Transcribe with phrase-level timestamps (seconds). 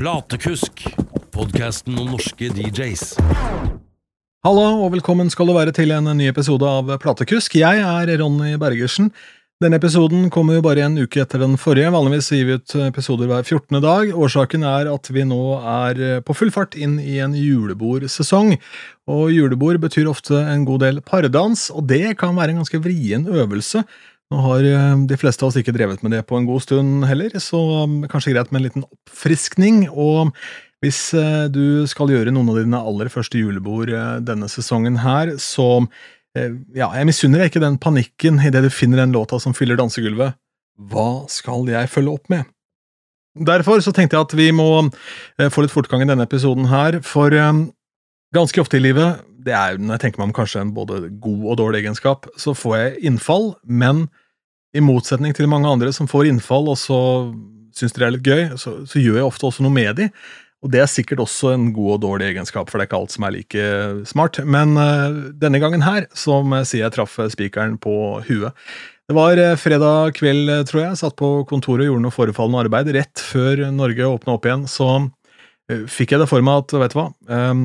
[0.00, 0.80] Platekusk,
[1.28, 3.02] podkasten om norske DJs.
[4.46, 7.58] Hallo og velkommen skal du være til en ny episode av Platekusk.
[7.60, 9.10] Jeg er Ronny Bergersen.
[9.60, 11.92] Denne episoden kommer jo bare en uke etter den forrige.
[11.92, 13.76] Vanligvis gir vi ut episoder hver 14.
[13.84, 14.14] dag.
[14.16, 18.54] Årsaken er at vi nå er på full fart inn i en julebordsesong.
[19.12, 23.28] Og julebord betyr ofte en god del pardans, og det kan være en ganske vrien
[23.28, 23.84] øvelse.
[24.30, 27.06] Nå har eh, de fleste av oss ikke drevet med det på en god stund
[27.08, 29.88] heller, så um, kanskje greit med en liten oppfriskning.
[29.90, 30.30] Og
[30.84, 35.34] hvis eh, du skal gjøre noen av dine aller første julebord eh, denne sesongen her,
[35.42, 35.82] så
[36.30, 40.36] ja, jeg misunner deg ikke den panikken idet du finner den låta som fyller dansegulvet.
[40.78, 42.46] Hva skal jeg følge opp med?
[43.34, 44.68] Derfor så tenkte jeg at vi må
[45.50, 49.96] få litt fortgang i denne episoden her, for ganske ofte i livet, det er når
[49.96, 53.50] jeg tenker meg om kanskje en både god og dårlig egenskap, så får jeg innfall,
[53.66, 54.06] men
[54.76, 57.00] i motsetning til mange andre som får innfall og så
[57.76, 60.08] syns det er litt gøy, så, så, gjør jeg ofte også noe med de.
[60.60, 63.14] Og det er sikkert også en god og dårlig egenskap, for det er ikke alt
[63.14, 63.68] som er like
[64.10, 64.40] smart.
[64.44, 67.94] Men uh, denne gangen her, som jeg sier jeg traff spikeren på
[68.26, 68.66] huet.
[69.08, 72.92] Det var uh, fredag kveld, tror jeg, satt på kontoret og gjorde noe forefallende arbeid.
[72.98, 76.96] Rett før Norge åpna opp igjen, så uh, fikk jeg det for meg at, vet
[76.96, 77.64] du hva um,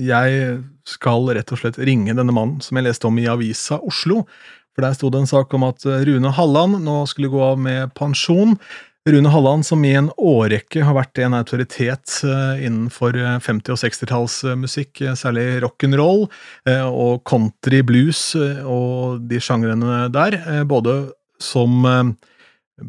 [0.00, 0.40] Jeg
[0.88, 4.22] skal rett og slett ringe denne mannen som jeg leste om i Avisa Oslo
[4.74, 7.60] for der sto det en sak om at eh, Rune Halland nå skulle gå av
[7.62, 8.56] med pensjon.
[9.04, 13.82] Rune Halland, som i en årrekke har vært en autoritet eh, innenfor 50- eh, og
[13.82, 16.26] 60-tallsmusikk, særlig rock'n'roll
[16.88, 18.32] og country blues
[18.64, 20.96] og de sjangrene der, både
[21.42, 21.84] som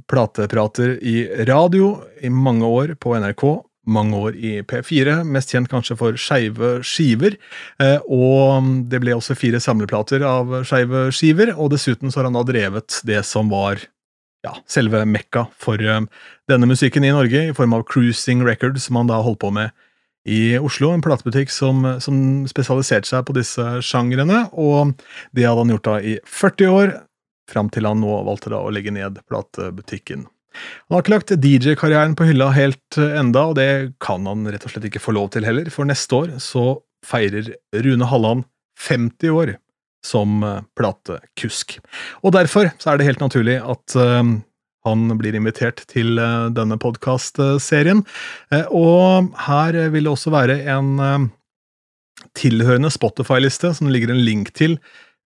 [0.10, 1.92] plateprater i radio
[2.24, 3.44] i mange år på NRK,
[3.86, 7.38] mange år i P4, mest kjent kanskje for Skeive skiver.
[7.82, 12.38] Eh, og det ble også fire samleplater av Skeive skiver, og dessuten så har han
[12.38, 13.82] da drevet det som var
[14.46, 16.04] ja, selve mekka for eh,
[16.50, 19.74] denne musikken i Norge, i form av Cruising Records, som han da holdt på med
[20.26, 22.18] i Oslo, en platebutikk som, som
[22.50, 24.96] spesialiserte seg på disse sjangrene, og
[25.38, 26.96] det hadde han gjort da i 40 år,
[27.46, 30.26] fram til han nå valgte da å legge ned platebutikken.
[30.88, 33.70] Han har ikke lagt DJ-karrieren på hylla helt eh, enda, og det
[34.04, 37.54] kan han rett og slett ikke få lov til heller, for neste år så feirer
[37.86, 38.46] Rune Halland
[38.88, 39.56] 50 år
[40.06, 41.78] som eh, platekusk.
[42.24, 44.36] Og derfor så er det helt naturlig at uh,
[44.86, 46.20] han blir invitert til
[46.54, 48.04] denne podkastserien.
[48.70, 51.32] Og her vil det også være en
[52.38, 54.78] tilhørende Spotify-liste som det ligger en link til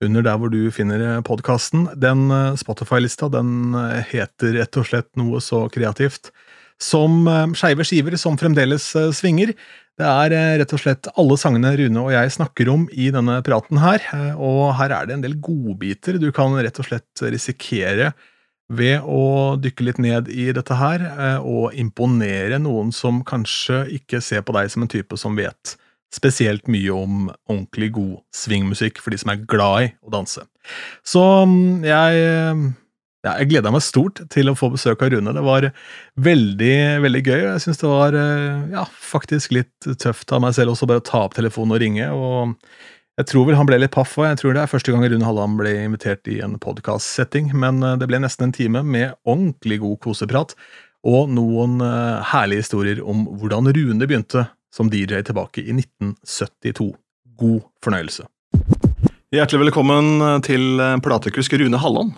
[0.05, 1.89] under der hvor du finner eh, podkasten.
[1.99, 6.31] Den eh, Spotify-lista den eh, heter rett og slett noe så kreativt
[6.79, 7.25] som
[7.59, 9.49] Skeive skiver som fremdeles svinger.
[9.99, 13.81] Det er rett og slett alle sangene Rune og jeg snakker om i denne praten
[13.83, 14.05] her,
[14.39, 18.13] og her er det en del godbiter du kan rett og slett risikere
[18.71, 21.03] ved å dykke litt ned i dette her,
[21.43, 25.75] og imponere noen som kanskje ikke ser på deg som en type som vet
[26.13, 30.43] spesielt mye om ordentlig god swingmusikk for de som er glad i å danse.
[31.05, 32.21] Så mm, jeg,
[33.25, 35.33] ja, jeg gleda meg stort til å få besøk av Rune.
[35.35, 35.69] Det var
[36.29, 37.41] veldig veldig gøy.
[37.45, 41.09] Jeg syns det var eh, ja, faktisk litt tøft av meg selv også bare å
[41.09, 42.09] ta opp telefonen og ringe.
[42.13, 42.55] og
[43.19, 44.29] jeg tror vel han ble litt paff òg.
[44.29, 47.97] Jeg tror det er første gang Rune Halland ble invitert i en podkast-setting, men eh,
[47.99, 50.55] det ble nesten en time med ordentlig god koseprat
[51.07, 56.91] og noen eh, herlige historier om hvordan Rune begynte som DJ tilbake i 1972.
[57.39, 58.27] God fornøyelse.
[59.33, 62.15] Hjertelig velkommen til platekusk Rune Halland.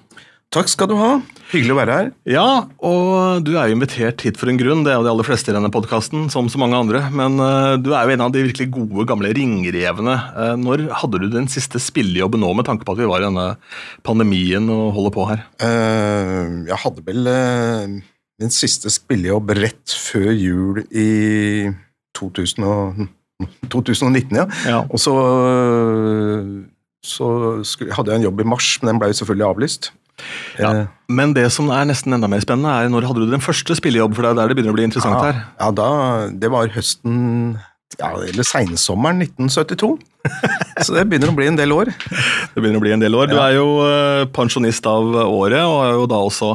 [0.51, 1.13] Takk skal du ha.
[1.53, 2.07] Hyggelig å være her.
[2.27, 2.47] Ja,
[2.83, 4.81] og du er jo invitert hit for en grunn.
[4.83, 7.05] Det er jo de aller fleste i denne podkasten, som så mange andre.
[7.15, 10.17] Men uh, du er jo en av de virkelig gode, gamle ringrevene.
[10.35, 13.29] Uh, når hadde du den siste spillejobben nå, med tanke på at vi var i
[13.29, 13.45] denne
[14.03, 15.45] pandemien og holder på her?
[15.63, 17.31] Uh, jeg hadde vel
[18.41, 21.07] min siste spillejobb rett før jul i
[22.21, 23.07] 2000 og,
[23.73, 24.45] 2019, ja.
[24.69, 24.83] ja.
[24.85, 25.15] Og så,
[27.01, 27.31] så
[27.95, 29.91] hadde jeg en jobb i mars, men den ble jo selvfølgelig avlyst.
[30.59, 33.43] Ja, eh, Men det som er nesten enda mer spennende, er når hadde du den
[33.43, 34.15] første spillejobb?
[34.15, 35.43] For det er der det begynner å bli interessant ja, her.
[35.59, 35.89] Ja, da,
[36.29, 37.57] Det var høsten
[37.99, 39.97] ja, eller seinsommeren 1972.
[40.85, 41.91] Så det begynner å bli en del år.
[41.91, 43.31] Det begynner å bli en del år.
[43.31, 46.53] Du er jo uh, pensjonist av året, og har jo da også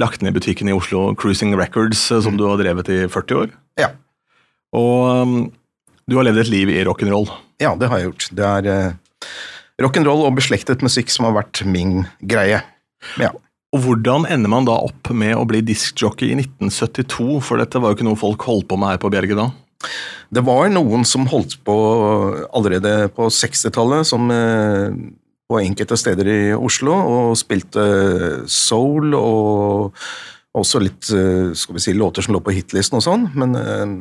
[0.00, 2.40] lagt ned butikken i Oslo Cruising Records, uh, som mm.
[2.40, 3.52] du har drevet i 40 år.
[3.80, 3.92] Ja.
[4.76, 5.38] Og um,
[6.10, 7.28] du har levd et liv i rock'n'roll.
[7.62, 8.26] Ja, det har jeg gjort.
[8.34, 9.30] Det er eh,
[9.84, 12.62] rock'n'roll og beslektet musikk som har vært min greie.
[13.20, 13.30] Ja.
[13.70, 17.38] Og Hvordan ender man da opp med å bli diskjockey i 1972?
[17.46, 19.50] For dette var jo ikke noe folk holdt på med her på Bjerget da?
[20.34, 21.76] Det var noen som holdt på
[22.54, 24.90] allerede på 60-tallet, som eh,
[25.50, 27.86] på enkelte steder i Oslo, og spilte
[28.50, 29.96] soul og
[30.50, 33.92] Også litt eh, skal vi si, låter som lå på hitlisten og sånn, men, eh,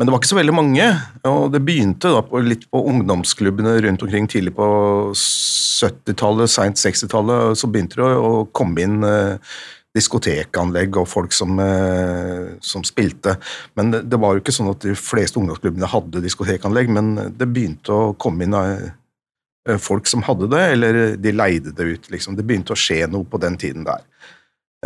[0.00, 0.84] men det var ikke så veldig mange.
[1.28, 4.68] Og det begynte da på, litt på ungdomsklubbene rundt omkring tidlig på
[5.12, 7.58] 70-tallet, seint 60-tallet.
[7.60, 9.58] Så begynte det å komme inn eh,
[9.92, 13.34] diskotekanlegg og folk som, eh, som spilte.
[13.76, 17.50] Men det, det var jo ikke sånn at de fleste ungdomsklubbene hadde diskotekanlegg, men det
[17.52, 22.08] begynte å komme inn eh, folk som hadde det, eller de leide det ut.
[22.14, 22.40] Liksom.
[22.40, 24.06] Det begynte å skje noe på den tiden der.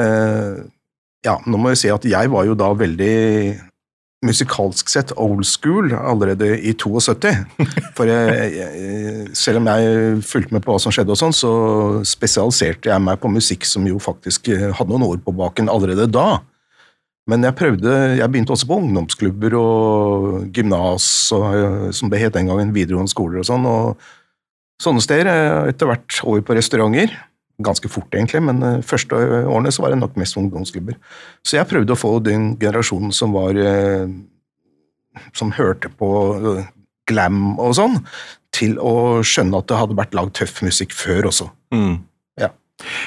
[0.02, 0.58] Eh,
[1.25, 3.14] ja, nå må jeg si at jeg var jo da veldig
[4.25, 7.32] musikalsk sett old school allerede i 72.
[7.97, 11.53] For jeg, jeg, selv om jeg fulgte med på hva som skjedde, og sånn, så
[12.09, 16.41] spesialiserte jeg meg på musikk som jo faktisk hadde noen år på baken allerede da.
[17.31, 22.75] Men jeg prøvde, jeg begynte også på ungdomsklubber og gymnas, som det het den gangen,
[22.76, 23.65] videregående skoler og sånn.
[23.69, 24.11] og
[24.82, 25.31] Sånne steder.
[25.71, 27.15] Etter hvert over på restauranter
[27.62, 30.97] ganske fort, egentlig, men de eh, første årene så var det nok mest ungdomsklubber.
[31.47, 34.09] Så jeg prøvde å få den generasjonen som var eh,
[35.31, 36.65] Som hørte på eh,
[37.06, 38.01] glam og sånn,
[38.55, 41.51] til å skjønne at det hadde vært lagd tøff musikk før også.
[41.75, 42.03] Mm.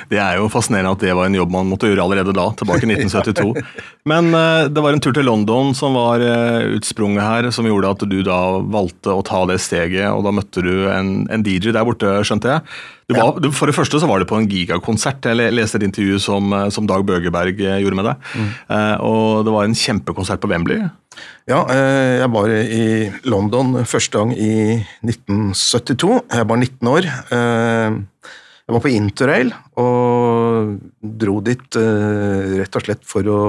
[0.08, 2.88] Det er jo fascinerende at det var en jobb man måtte gjøre allerede da, tilbake
[2.88, 3.64] i 1972.
[4.08, 7.92] Men uh, det var en tur til London som var uh, utsprunget her, som gjorde
[7.92, 11.76] at du da valgte å ta det steget, og da møtte du en, en DJ
[11.76, 12.78] der borte, skjønte jeg.
[13.12, 15.24] Var, du, for det første så var det på en gigakonsert.
[15.24, 18.26] Jeg leste et intervju som, eh, som Dag Bøgeberg gjorde med deg.
[18.36, 18.50] Mm.
[18.68, 20.90] Uh, og det var en kjempekonsert på Wembley.
[21.50, 21.62] Ja,
[22.20, 26.20] jeg var i London første gang i 1972.
[26.36, 27.08] Jeg var 19 år.
[28.68, 30.74] Jeg var på interrail og
[31.22, 33.40] dro dit uh, rett og slett for å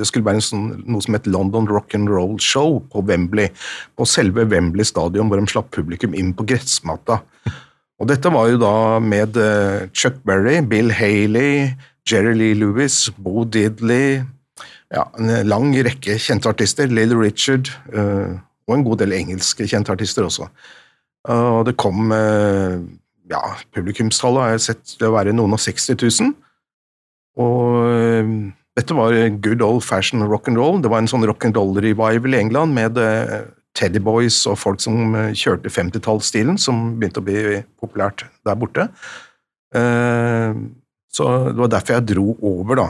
[0.00, 3.52] Det skulle være sånn, noe som het London Rock and Roll Show på Wembley.
[3.94, 7.20] På selve Wembley stadion, hvor de slapp publikum inn på gressmatta.
[8.00, 11.76] Og dette var jo da med uh, Chuck Berry, Bill Haley,
[12.08, 14.24] Jerry Lee Lewis, Bo Diddley
[14.90, 16.88] ja, En lang rekke kjente artister.
[16.90, 20.48] Lill Richard uh, og en god del engelske kjente artister også.
[21.28, 22.10] Og det kom
[23.30, 23.42] ja,
[23.74, 26.32] publikumstallet har jeg sett å være noen og 60 000.
[27.40, 28.32] Og øh,
[28.78, 30.80] dette var good old fashion rock and roll.
[30.82, 34.82] Det var en sånn rock and roll-revival i England med øh, Teddy Boys og folk
[34.84, 38.90] som øh, kjørte 50-tallsstilen, som begynte å bli populært der borte.
[39.74, 42.84] Så det var derfor jeg dro over, da.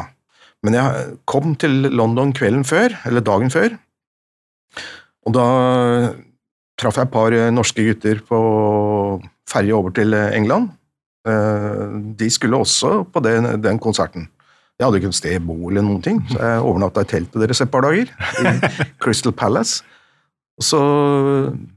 [0.67, 3.79] Men jeg kom til London kvelden før, eller dagen før,
[5.25, 5.47] og da
[6.81, 8.41] traff jeg et par norske gutter på
[9.51, 10.71] ferje over til eh, England.
[11.29, 14.29] Eh, de skulle også på den, den konserten.
[14.79, 17.45] Jeg hadde ikke noe sted å bo eller noen ting, så jeg overnatta i teltet
[17.45, 18.11] deres et par dager.
[18.43, 18.55] I
[19.03, 19.85] Crystal Palace.
[20.63, 20.81] Så,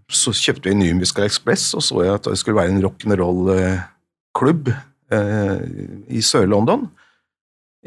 [0.10, 4.72] så kjøpte vi New Musical Express, og så jeg at det skulle være en rock'n'roll-klubb
[5.14, 5.60] eh,
[6.14, 6.88] i Sør-London,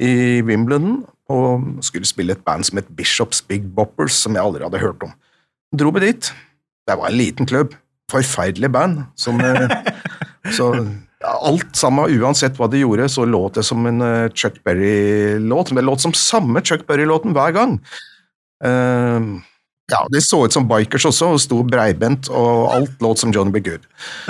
[0.01, 4.67] i Wimbledon, og skulle spille et band som het Bishops Big Boppers, som jeg aldri
[4.67, 5.13] hadde hørt om.
[5.79, 6.33] Dro vi dit.
[6.91, 7.79] Det var en liten klubb
[8.11, 9.05] forferdelig band.
[9.15, 9.71] Som, eh,
[10.57, 10.73] så
[11.21, 15.75] alt sammen, uansett hva de gjorde, så låt det som en uh, Chuck Berry-låt.
[15.77, 17.77] Det låt som samme Chuck Berry-låten hver gang.
[18.65, 19.39] Uh,
[19.91, 23.53] ja, De så ut som bikers også, og sto breibent, og alt låt som Johnny
[23.53, 23.85] Be Good.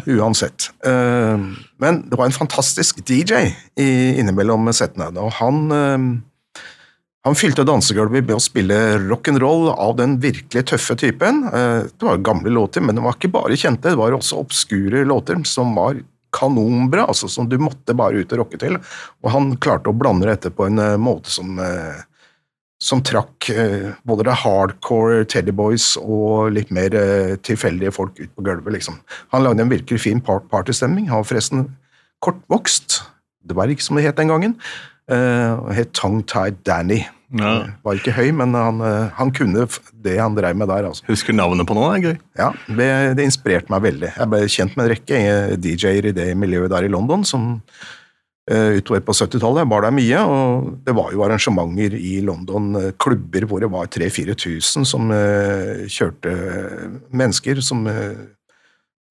[0.08, 0.70] Uansett.
[0.82, 1.38] Uh,
[1.78, 5.62] men det var en fantastisk DJ i, innimellom settene, og han
[7.20, 11.42] han fylte dansegulvet med å spille rock'n'roll av den virkelig tøffe typen.
[11.52, 15.04] Eh, det var gamle låter, men det var ikke bare kjente, det var også obskure
[15.04, 16.00] låter som var
[16.33, 18.78] kanonbra, altså som du måtte bare ut og rocke til.
[19.21, 22.00] Og han klarte å blande dette på en eh, måte som, eh,
[22.80, 23.50] som trakk
[24.09, 26.94] både det hardcore Teddyboys og litt mer
[27.44, 28.97] tilfeldige folk ut på gulvet, liksom.
[29.37, 31.11] Han lagde en virkelig fin partystemning.
[31.11, 31.66] Han var forresten
[32.25, 33.02] kortvokst.
[33.44, 34.56] Ikke som det het den gangen.
[35.11, 37.04] Uh, het Tongue Tied Danny.
[37.30, 37.52] Ja.
[37.62, 39.66] Uh, var ikke høy, men han, uh, han, kunne
[40.04, 40.88] det han drev med der.
[40.90, 41.06] Altså.
[41.10, 41.92] Husker navnet på noe?
[41.92, 42.18] Det er gøy.
[42.40, 44.12] Ja, det, det, inspirerte meg veldig.
[44.16, 45.22] Jeg ble kjent med en rekke
[45.62, 47.56] DJ-er i det miljøet der i London som
[48.50, 53.62] utover på 70-tallet var der mye, og det var jo arrangementer i London, klubber hvor
[53.62, 55.12] det var 3000-4000 som
[55.87, 56.32] kjørte
[57.14, 57.84] mennesker som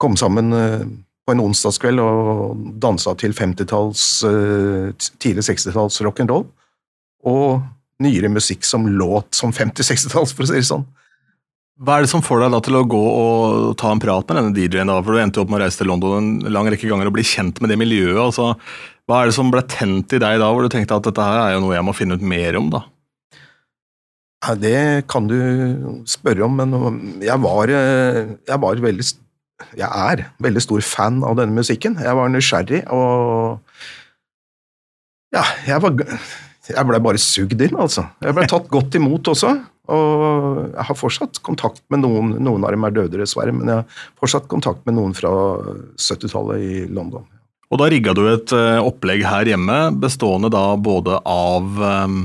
[0.02, 0.52] kom sammen
[1.30, 6.48] på en onsdagskveld og dansa til 50-talls, eh, tidlig 60-talls rock'n'roll.
[7.30, 7.62] Og
[8.04, 10.86] nyere musikk som låt som 50-60-talls, for å si det sånn.
[11.80, 14.36] Hva er det som får deg da til å gå og ta en prat med
[14.36, 14.90] denne DJ-en?
[14.92, 14.98] da?
[15.00, 17.24] For Du endte opp med å reise til London en lang rekke ganger og bli
[17.24, 18.20] kjent med det miljøet.
[18.20, 18.52] altså.
[19.08, 21.40] Hva er det som ble tent i deg da, hvor du tenkte at dette her
[21.46, 22.68] er jo noe jeg må finne ut mer om?
[22.74, 22.84] da?
[24.44, 25.40] Ja, det kan du
[26.08, 29.08] spørre om, men jeg var, eh, jeg var veldig
[29.76, 31.98] jeg er veldig stor fan av denne musikken.
[32.00, 33.60] Jeg var nysgjerrig, og
[35.36, 35.98] ja, jeg var
[36.70, 38.06] jeg ble bare sugd inn, altså.
[38.24, 39.56] Jeg ble tatt godt imot også.
[39.90, 42.36] Og jeg har fortsatt kontakt med noen.
[42.46, 45.32] Noen av dem er døde, dessverre, men jeg har fortsatt kontakt med noen fra
[45.98, 47.26] 70-tallet i London.
[47.70, 52.16] Og da rigga du et eh, opplegg her hjemme bestående da både av eh,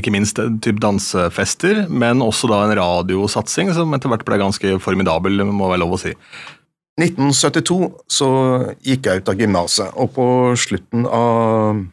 [0.00, 4.78] ikke minst eh, typ dansefester, men også da en radiosatsing som etter hvert ble ganske
[4.80, 6.14] formidabel, må være lov å si.
[7.00, 7.78] 1972
[8.12, 8.28] så
[8.84, 10.26] gikk jeg ut av gymnaset, og på
[10.60, 11.84] slutten av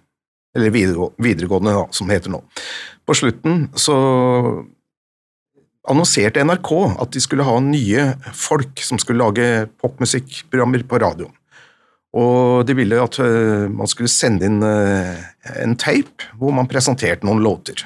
[0.57, 2.41] Eller videregående, da, som heter nå.
[3.05, 3.95] På slutten så
[5.87, 11.29] annonserte NRK at de skulle ha nye folk som skulle lage popmusikkprogrammer på radio.
[12.17, 15.15] Og de ville at uh, man skulle sende inn uh,
[15.59, 17.83] en tape hvor man presenterte noen låter.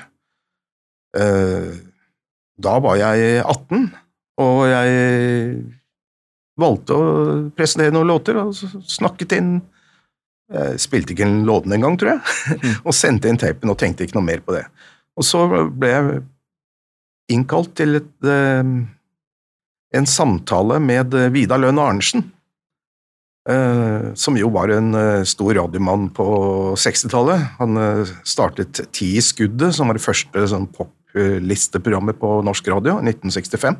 [1.18, 1.76] Uh,
[2.62, 3.88] da var jeg 18,
[4.42, 4.98] og jeg
[6.62, 7.06] valgte å
[7.58, 9.56] presentere noen låter og snakket inn
[10.82, 12.74] spilte ikke en låten engang, tror jeg, mm.
[12.88, 14.66] og sendte inn tapen og tenkte ikke noe mer på det.
[15.16, 16.22] Og så ble jeg
[17.32, 18.12] innkalt til et,
[19.96, 22.26] en samtale med Vidar Lønn Arnesen
[23.50, 26.26] Eh, som jo var en eh, stor radiomann på
[26.78, 27.48] 60-tallet.
[27.58, 33.00] Han eh, startet Ti i skuddet, som var det første sånn poplisteprogrammet på norsk radio,
[33.02, 33.80] i 1965.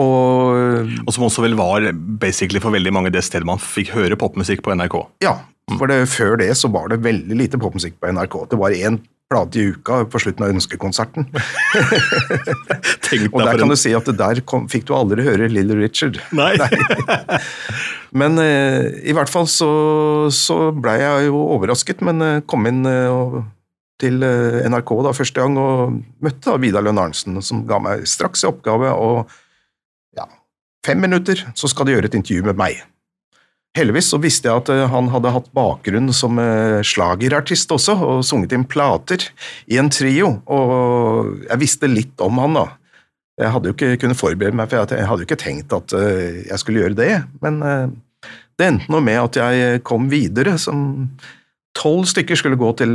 [0.00, 4.16] Og, og, som også vel var basically for veldig mange det stedet man fikk høre
[4.18, 4.96] popmusikk på NRK.
[5.22, 5.36] Ja,
[5.72, 8.38] for det, før det så var det veldig lite popmusikk på NRK.
[8.50, 9.00] Det var én
[9.32, 11.26] plate i uka på slutten av Ønskekonserten.
[13.32, 16.20] og der kan du si at der kom, fikk du aldri høre Little Richard.
[16.36, 16.52] Nei.
[16.60, 17.40] Nei.
[18.14, 19.70] Men eh, i hvert fall så,
[20.30, 23.40] så blei jeg jo overrasket, men eh, kom inn eh,
[24.02, 28.06] til eh, NRK da første gang og møtte da Vidar Lønn Arnsen, som ga meg
[28.10, 29.24] straks i oppgave og
[30.14, 30.28] ja,
[30.86, 32.82] fem minutter så skal du gjøre et intervju med meg.
[33.74, 38.22] Heldigvis så visste jeg at eh, han hadde hatt bakgrunn som eh, slagerartist også, og
[38.26, 39.26] sunget inn plater
[39.66, 42.66] i en trio, og jeg visste litt om han da.
[43.42, 46.44] Jeg hadde jo ikke kunnet forberede meg, for jeg hadde jo ikke tenkt at eh,
[46.44, 47.58] jeg skulle gjøre det, men
[48.54, 50.54] det endte nå med at jeg kom videre.
[50.62, 51.10] som
[51.74, 52.94] Tolv stykker skulle gå, til,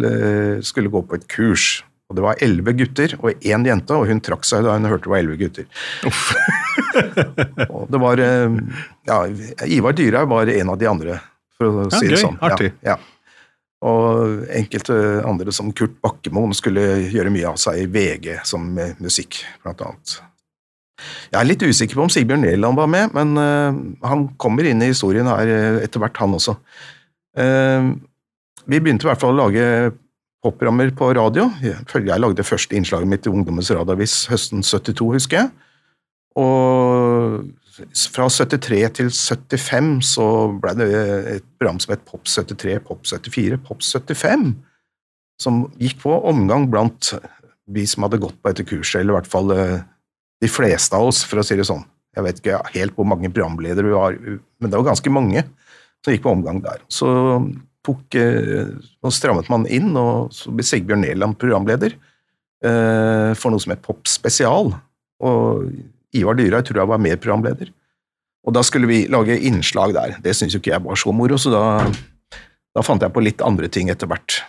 [0.63, 1.81] skulle gå på et kurs.
[2.07, 5.09] Og Det var elleve gutter og én jente, og hun trakk seg da hun hørte
[5.09, 5.67] det var elleve gutter.
[7.69, 8.57] Og det var eh,
[9.09, 9.19] ja,
[9.67, 11.19] Ivar Dyrhaug var en av de andre,
[11.57, 12.39] for å si ja, det sånn.
[12.45, 12.73] Artig.
[12.85, 12.99] Ja, ja.
[13.89, 19.39] Og enkelte andre, som Kurt Bakkemoen, skulle gjøre mye av seg i VG som musikk,
[19.63, 20.17] blant annet.
[21.29, 24.83] Jeg er litt usikker på om Sigbjørn Næland var med, men uh, han kommer inn
[24.83, 26.57] i historien her eh, etter hvert, han også.
[27.39, 27.95] Uh,
[28.69, 29.63] vi begynte i hvert fall å lage
[30.43, 31.49] poprammer på radio.
[31.63, 35.49] Jeg lagde første innslaget mitt i Ungdommens radioavis høsten 72, husker jeg.
[36.39, 37.49] Og
[38.11, 40.25] fra 73 til 75 så
[40.61, 40.89] ble det
[41.35, 44.49] et program som het Pop 73, Pop 74, Pop 75,
[45.39, 47.13] som gikk på omgang blant
[47.69, 49.79] vi som hadde gått på dette kurset, eller i hvert fall eh,
[50.43, 51.85] de fleste av oss, for å si det sånn.
[52.17, 55.45] Jeg vet ikke helt hvor mange programledere vi var, men det var ganske mange
[56.03, 56.81] som gikk på omgang der.
[56.91, 57.07] Så
[57.85, 58.73] tok eh,
[59.05, 63.85] og strammet man inn, og så ble Sigbjørn Neland programleder eh, for noe som het
[63.85, 64.73] Pop Spesial.
[65.23, 65.69] Og
[66.17, 67.73] Ivar Dyrhaug tror jeg var mer programleder.
[68.47, 70.15] Og da skulle vi lage innslag der.
[70.23, 71.63] Det syntes jo ikke jeg var så moro, så da,
[72.75, 74.39] da fant jeg på litt andre ting etter hvert.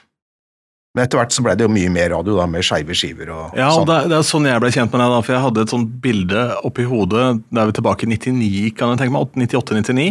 [0.90, 3.52] Men etter hvert så ble det jo mye mer radio, da, med skeive skiver og
[3.54, 5.62] Ja, og det, det, er sånn jeg ble kjent med deg, da, for jeg hadde
[5.62, 9.36] et sånt bilde oppi hodet da er vi tilbake i 99, kan jeg tenke meg,
[9.38, 10.08] 98-99,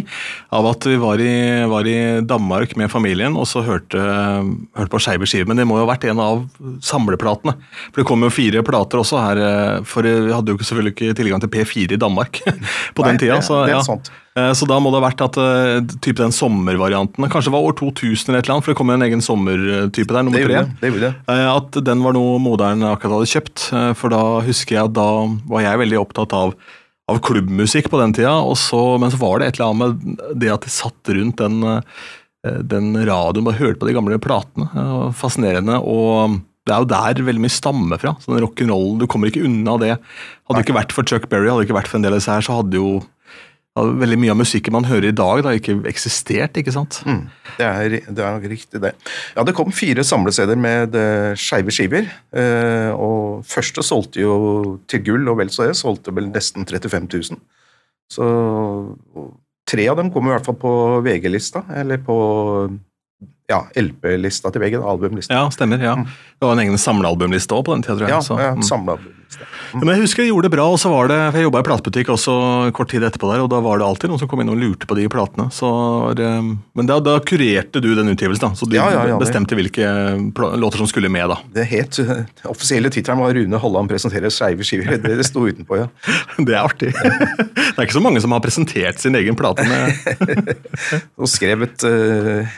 [0.55, 1.33] av at vi var i,
[1.73, 1.97] var i,
[2.29, 5.49] Danmark med familien og så hørte, hørte på skeive skiver.
[5.51, 6.45] Men det må jo ha vært en av
[6.85, 7.57] samleplatene.
[7.89, 11.19] For det kom jo fire plater også her, eh, for vi hadde jo selvfølgelig ikke
[11.19, 12.39] tilgang til P4 i Danmark
[12.95, 13.43] på Nei, den tida.
[13.43, 13.85] Så, det, det er ja.
[13.87, 14.11] sant.
[14.37, 15.37] Eh, så da må det ha vært at
[16.05, 18.93] type den sommervarianten Kanskje det var år 2000 eller et eller annet, for det kom
[18.93, 20.65] en egen sommertype der, nummer tre.
[20.81, 21.13] Det det.
[21.29, 23.69] Uh, at den var noe moderen akkurat hadde kjøpt.
[23.99, 25.09] For da husker jeg at da
[25.49, 26.53] var jeg veldig opptatt av,
[27.09, 28.35] av klubbmusikk på den tida.
[28.59, 31.63] Så, men så var det et eller annet med det at de satt rundt den,
[32.73, 34.69] den radioen og hørte på de gamle platene.
[35.17, 35.81] fascinerende.
[35.81, 38.13] og det er jo der veldig mye stammer fra.
[38.21, 39.95] sånn rock'n'roll, Du kommer ikke unna det.
[40.45, 42.21] Hadde det ikke vært for Chuck Berry, hadde det ikke vært for en del av
[42.21, 42.99] disse her, så hadde jo
[43.87, 46.99] veldig mye av musikken man hører i dag, da ikke eksistert, ikke sant?
[47.07, 47.21] Mm,
[47.57, 48.93] det, er, det er riktig, det.
[49.35, 52.09] Ja, det kom fire samlesteder med uh, skeive skiver.
[52.35, 54.35] Uh, og første solgte jo
[54.89, 57.41] til gull, og vel så det, solgte vel nesten 35 000.
[58.09, 58.27] Så
[59.69, 60.73] tre av dem kom i hvert fall på
[61.05, 62.19] VG-lista, eller på
[63.49, 65.33] ja, LP-lista til veggen, albumlista.
[65.33, 65.81] Ja, stemmer.
[65.81, 65.95] ja.
[66.39, 68.13] Det var en egen samlealbumliste òg på den tida, tror jeg.
[68.13, 68.65] Ja, så, ja, mm.
[68.67, 69.15] samla albumliste.
[69.77, 71.65] Men jeg husker jeg gjorde det bra, og så var det, for jeg jobba i
[71.67, 72.35] platebutikk også
[72.75, 74.87] kort tid etterpå der, og da var det alltid noen som kom inn og lurte
[74.89, 75.47] på de platene.
[75.53, 75.69] Så,
[76.17, 79.85] eh, men da, da kurerte du den utgivelsen, da, så du Ja, ja, bestemte hvilke
[80.57, 81.37] låter som skulle med, da.
[81.53, 84.97] Det het, eh, offisielle tittelen var 'Rune Holland presenterer skeive skiver'.
[84.97, 85.87] Det, det sto utenpå, ja.
[86.37, 86.93] Det er artig.
[87.69, 90.55] Det er ikke så mange som har presentert sin egen plate med
[91.21, 92.49] Og skrev et eh,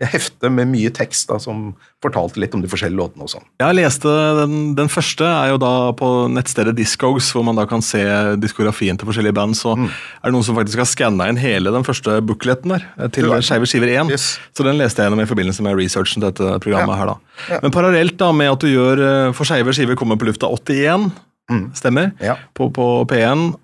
[0.00, 3.42] hefte med mye tekst da, som fortalte litt om de forskjellige låtene og sånn.
[3.58, 7.82] Jeg leste den, den første, er jo da på nettstedet Discogs, hvor man da kan
[7.82, 8.02] se
[8.38, 9.56] diskografien til forskjellige band.
[9.58, 9.88] Så Mm.
[9.88, 13.24] er det noen som faktisk har skanna inn hele den første bookletten der, eh, til.
[13.42, 14.10] Skeive skiver 1.
[14.10, 14.38] Yes.
[14.54, 16.96] Så den leste jeg gjennom i forbindelse med researchen til dette programmet Ja.
[16.96, 17.16] her, da.
[17.50, 17.58] Ja.
[17.62, 21.10] Men parallelt da med at du gjør eh, For skeive skiver kommer på lufta 81,
[21.50, 21.72] Mm.
[21.74, 22.36] stemmer, Ja.
[22.54, 23.56] på, på P1.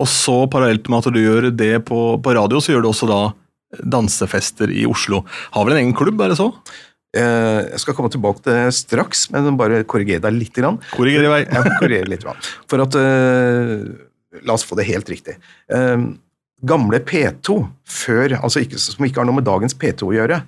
[0.00, 3.06] Og så parallelt med at du gjør det på, på radio, så gjør du også
[3.08, 3.34] da
[3.82, 5.22] dansefester i Oslo.
[5.54, 6.50] Har vel en egen klubb, er det så?
[7.14, 10.54] Eh, Jeg skal komme tilbake til det straks, men bare korrigere deg litt.
[10.54, 10.80] Grann.
[10.94, 11.42] Korriger i vei.
[11.46, 12.26] ja, korrigere litt.
[12.70, 13.86] For at eh,
[14.44, 15.36] La oss få det helt riktig.
[15.70, 15.96] Eh,
[16.66, 20.40] gamle P2, før, altså ikke, som ikke har noe med dagens P2 å gjøre,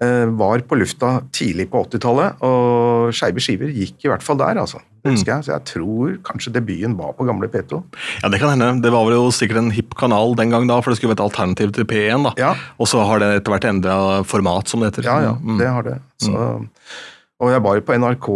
[0.00, 4.80] var på lufta tidlig på 80-tallet, og Skeive skiver gikk i hvert fall der, altså.
[5.04, 5.18] Mm.
[5.20, 7.78] jeg, Så jeg tror kanskje debuten var på gamle P2.
[8.22, 8.82] Ja, Det kan hende.
[8.82, 11.20] Det var vel jo sikkert en hipp kanal den gang, da, for det skulle være
[11.22, 12.24] et alternativ til P1.
[12.24, 12.32] da.
[12.40, 15.04] Ja, Og så har det etter hvert endra format, som det heter.
[15.04, 15.58] ja, ja Mm.
[15.58, 16.00] det har det.
[16.18, 16.32] Så,
[17.40, 18.28] og jeg var jo på NRK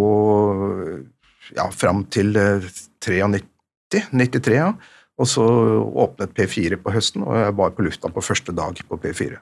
[1.56, 2.60] ja, fram til eh,
[3.00, 4.72] 93, 93, ja.
[5.18, 8.98] Og så åpnet P4 på høsten, og jeg var på lufta på første dag på
[9.02, 9.38] P4.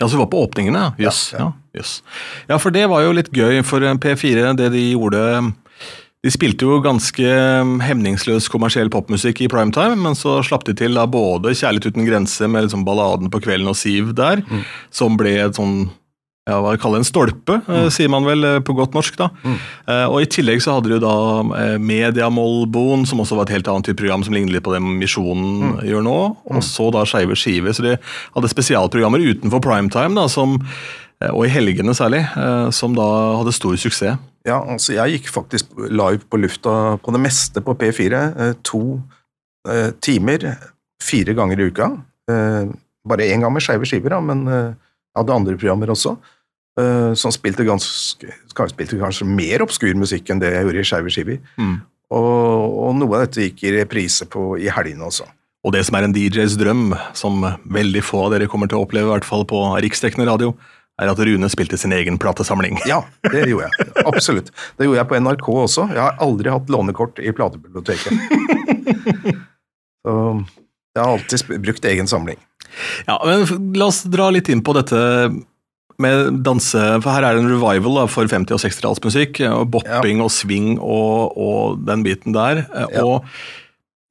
[0.00, 0.94] Ja, Så vi var på åpningene.
[0.98, 1.32] Jøss.
[1.32, 1.80] Ja, Ja, ja.
[1.80, 2.02] yes.
[2.48, 5.52] ja, for det var jo litt gøy, for P4, det de gjorde
[6.24, 7.22] De spilte jo ganske
[7.86, 12.48] hemningsløs kommersiell popmusikk i primetime, men så slapp de til da både 'Kjærlighet uten grense'
[12.50, 14.64] med liksom balladen på kvelden og Siv der, Mm.
[14.90, 15.90] som ble et sånn
[16.48, 17.90] ja, hva kaller det, en stolpe, mm.
[17.92, 19.18] sier man vel eh, på godt norsk.
[19.20, 19.28] da.
[19.44, 19.56] Mm.
[19.92, 21.14] Eh, og I tillegg så hadde du da
[21.60, 24.80] eh, Mediamolboen, som også var et helt annet type program, som lignet litt på det
[24.84, 25.82] Misjonen Mm.
[25.84, 26.16] gjør nå.
[26.54, 27.72] Og så da Skeive skive.
[27.76, 27.96] Så de
[28.34, 30.56] hadde spesialprogrammer utenfor primetime, da, som,
[31.20, 33.06] eh, og i helgene særlig, eh, som da
[33.38, 34.18] hadde stor suksess.
[34.46, 38.22] Ja, altså jeg gikk faktisk live på lufta på det meste på P4.
[38.38, 39.00] eh, To
[39.68, 40.56] eh, timer
[41.02, 41.90] fire ganger i uka.
[42.30, 42.64] Eh,
[43.06, 44.74] bare én gang med skeive skiver, da, men eh,
[45.14, 46.16] jeg hadde andre programmer også.
[46.80, 48.34] Eh, som spilte ganske
[48.72, 51.42] spilte kanskje mer obskur musikk enn det jeg gjorde i skeive skiver.
[51.60, 51.76] Mm.
[52.16, 55.28] Og, og noe av dette gikk i reprise på, i helgene også.
[55.66, 58.86] Og det som er en DJs drøm, som veldig få av dere kommer til å
[58.86, 60.54] oppleve, i hvert fall på riksdekkende radio,
[60.98, 62.78] er at Rune spilte sin egen platesamling.
[62.88, 63.90] Ja, det gjorde jeg.
[64.08, 64.50] Absolutt.
[64.78, 65.86] Det gjorde jeg på NRK også.
[65.92, 68.12] Jeg har aldri hatt lånekort i platebiblioteket.
[70.08, 70.14] Så
[70.96, 72.40] jeg har alltid brukt egen samling.
[73.06, 74.98] Ja, men La oss dra litt inn på dette
[75.98, 79.40] med danse, for her er det en revival da, for 50- og 60-tallsmusikk.
[79.50, 82.64] og Bopping og swing og, og den biten der.
[82.72, 83.02] eh, Ja.
[83.04, 83.24] Og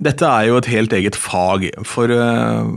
[0.03, 1.69] dette er jo et helt eget fag.
[1.87, 2.67] For, eh,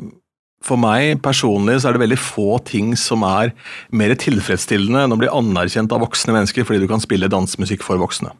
[0.62, 3.52] for meg personlig så er det veldig få ting som er
[3.92, 7.98] mer tilfredsstillende enn å bli anerkjent av voksne mennesker fordi du kan spille dansemusikk for
[7.98, 8.30] voksne.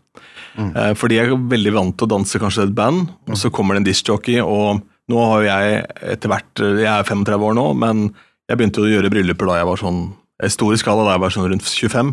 [0.59, 0.71] Mm.
[0.77, 3.75] Eh, Fordi jeg er veldig vant til å danse kanskje et band, og så kommer
[3.75, 7.67] det en discjockey, og nå har jo jeg etter hvert Jeg er 35 år nå,
[7.79, 8.15] men
[8.51, 10.01] jeg begynte å gjøre brylluper da jeg var sånn
[10.49, 12.13] stor skala da jeg bare sånn rundt 25.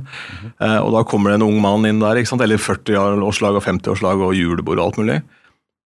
[0.59, 4.35] eh, og da kommer det en ung mann inn der, eller 40-årslag og 50-årslag og
[4.35, 5.19] julebord og alt mulig.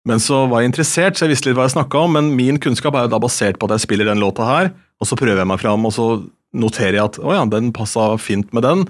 [0.09, 2.57] Men så var jeg interessert, så jeg visste litt hva jeg snakka om, men min
[2.61, 5.43] kunnskap er jo da basert på at jeg spiller den låta her, og så prøver
[5.43, 6.07] jeg meg fram, og så
[6.57, 8.81] noterer jeg at å ja, den passa fint med den,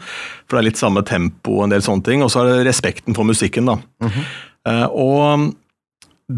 [0.47, 2.69] for det er litt samme tempo og en del sånne ting, og så er det
[2.71, 3.75] respekten for musikken, da.
[4.71, 5.51] Eh, og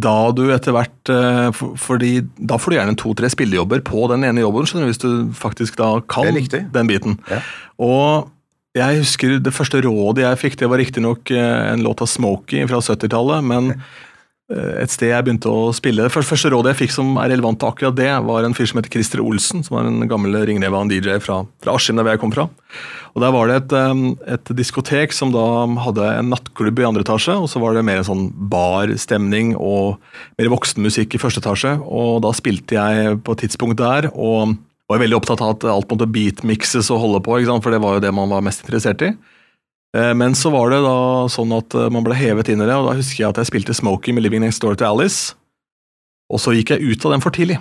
[0.01, 4.25] da du etter hvert eh, for, fordi Da får du gjerne to-tre spillejobber på den
[4.27, 6.29] ene jobben, skjønner du, hvis du faktisk da kan
[6.73, 7.19] den biten.
[7.29, 7.41] Ja.
[7.83, 8.31] Og
[8.73, 12.65] jeg husker det første rådet jeg fikk, det var riktignok eh, en låt av Smokie
[12.69, 13.73] fra 70-tallet, men
[14.51, 17.69] et sted jeg begynte å spille Det første rådet jeg fikk som er relevant til
[17.69, 20.83] akkurat det, var en fyr som heter Christer Olsen, som var en gammel ringneve av
[20.83, 22.49] en DJ fra, fra Askim, der jeg kom fra.
[23.15, 25.45] Og Der var det et, eh, et diskotek som da
[25.85, 30.01] hadde en nattklubb i andre etasje, og så var det mer en sånn barstemning og
[30.37, 31.77] mer voksenmusikk i første etasje.
[31.87, 34.57] Og da spilte jeg på et tidspunkt der, og
[34.89, 38.03] var veldig opptatt av at alt måtte beatmixes og holde på, for det var jo
[38.03, 39.13] det man var mest interessert i.
[39.95, 40.95] Eh, Men så var det da
[41.29, 43.51] sånn at eh, man ble hevet inn i det, og da husker jeg at jeg
[43.51, 45.35] spilte Smokie med Living Next Door to Alice,
[46.33, 47.59] og så gikk jeg ut av den for tidlig.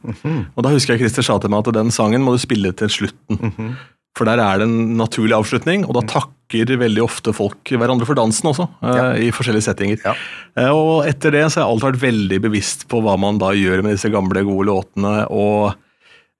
[0.00, 2.72] Mhm, Og da husker jeg Christer sa til meg at den sangen må du spille
[2.72, 3.36] til slutten.
[3.38, 3.74] mhm.
[4.16, 8.14] For der er det en naturlig avslutning, og da takker veldig ofte folk hverandre for
[8.18, 9.12] dansen også, eh, Ja.
[9.14, 10.00] i forskjellige settinger.
[10.04, 10.72] Ja.
[10.72, 13.84] Og etter det så har jeg alltid vært veldig bevisst på hva man da gjør
[13.84, 15.76] med disse gamle, gode låtene, og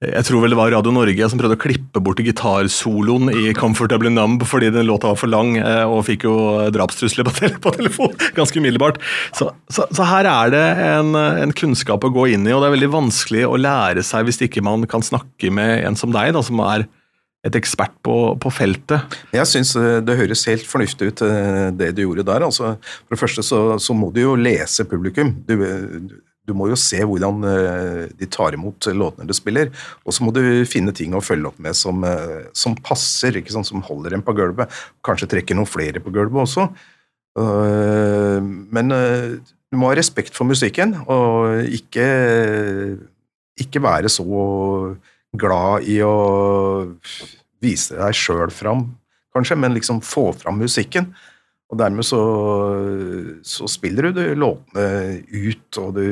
[0.00, 4.08] Jeg tror vel det var Radio Norge som prøvde å klippe bort gitarsoloen i 'Comfortably
[4.08, 6.36] Numb' fordi den låta var for lang, eh, og fikk jo
[6.72, 8.96] drapstrusler på, tele på telefon ganske umiddelbart.
[9.36, 12.70] Så, så, så, her er det en, en, kunnskap å gå inn i, og det
[12.70, 16.32] er veldig vanskelig å lære seg hvis ikke man kan snakke med en som deg,
[16.32, 16.86] da, som er
[17.44, 19.20] et ekspert på, på feltet.
[19.36, 22.48] Jeg syns eh, det høres helt fornuftig ut, eh, det du gjorde der.
[22.48, 22.72] Altså,
[23.04, 25.36] for det første så, så må du jo lese publikum.
[25.44, 25.60] Du,
[26.48, 29.70] du, må jo se hvordan eh, de tar imot låtene du spiller,
[30.04, 32.04] og så må du finne ting å følge opp med som,
[32.56, 33.68] som passer, ikke sant?
[33.68, 34.72] som holder en på gulvet.
[35.06, 36.66] Kanskje trekker noen flere på gulvet også.
[38.74, 42.06] Men du må ha respekt for musikken, og ikke,
[43.62, 44.26] ikke være så
[45.38, 46.14] glad i å
[47.62, 48.88] vise deg sjøl fram,
[49.34, 51.12] kanskje, men liksom få fram musikken.
[51.70, 52.20] Og dermed så,
[53.46, 56.06] så spiller du låtene ut, og du,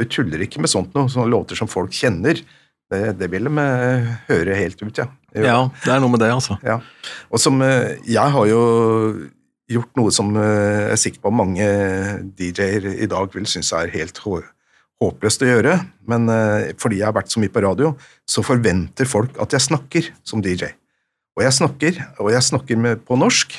[0.00, 1.10] du tuller ikke med sånt noe.
[1.12, 2.40] Sånne låter som folk kjenner.
[2.88, 3.66] Det, det vil de
[4.30, 5.08] høre helt ut, ja.
[5.36, 6.56] Ja, det er noe med det, altså.
[6.64, 6.78] Ja.
[7.28, 8.60] Og som Jeg har jo
[9.68, 11.66] gjort noe som jeg er sikker på mange
[12.38, 15.74] DJ-er i dag vil synes er helt håpløst å gjøre,
[16.08, 16.30] men
[16.80, 17.92] fordi jeg har vært så mye på radio,
[18.24, 20.70] så forventer folk at jeg snakker som DJ.
[21.36, 23.58] Og jeg snakker, og jeg snakker med, på norsk.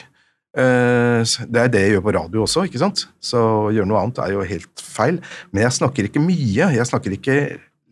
[0.58, 3.06] Uh, det er det jeg gjør på radio også, ikke sant?
[3.24, 5.20] Så å gjøre noe annet er jo helt feil.
[5.52, 7.38] Men jeg snakker ikke mye, jeg snakker ikke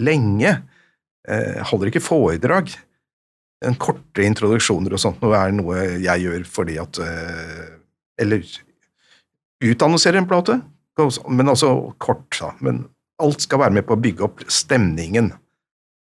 [0.02, 0.58] lenge.
[1.26, 2.74] Jeg holder ikke foredrag.
[3.66, 7.00] En korte introduksjoner og sånt noe er noe jeg gjør fordi at
[8.22, 8.44] Eller
[9.64, 10.60] utannonserer en plate,
[11.32, 12.52] men også kort, da.
[12.62, 12.84] Men
[13.22, 15.32] alt skal være med på å bygge opp stemningen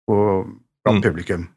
[0.09, 1.03] blant mm.
[1.05, 1.47] publikum.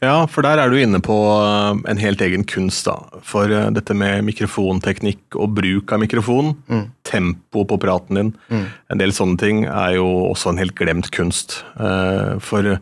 [0.00, 3.20] Ja, for der er du inne på eh, en helt egen kunst, da.
[3.26, 6.86] For eh, dette med mikrofonteknikk og bruk av mikrofon, mm.
[7.04, 8.64] tempo på praten din, mm.
[8.94, 11.60] en del sånne ting er jo også en helt glemt kunst.
[11.76, 12.78] Eh, for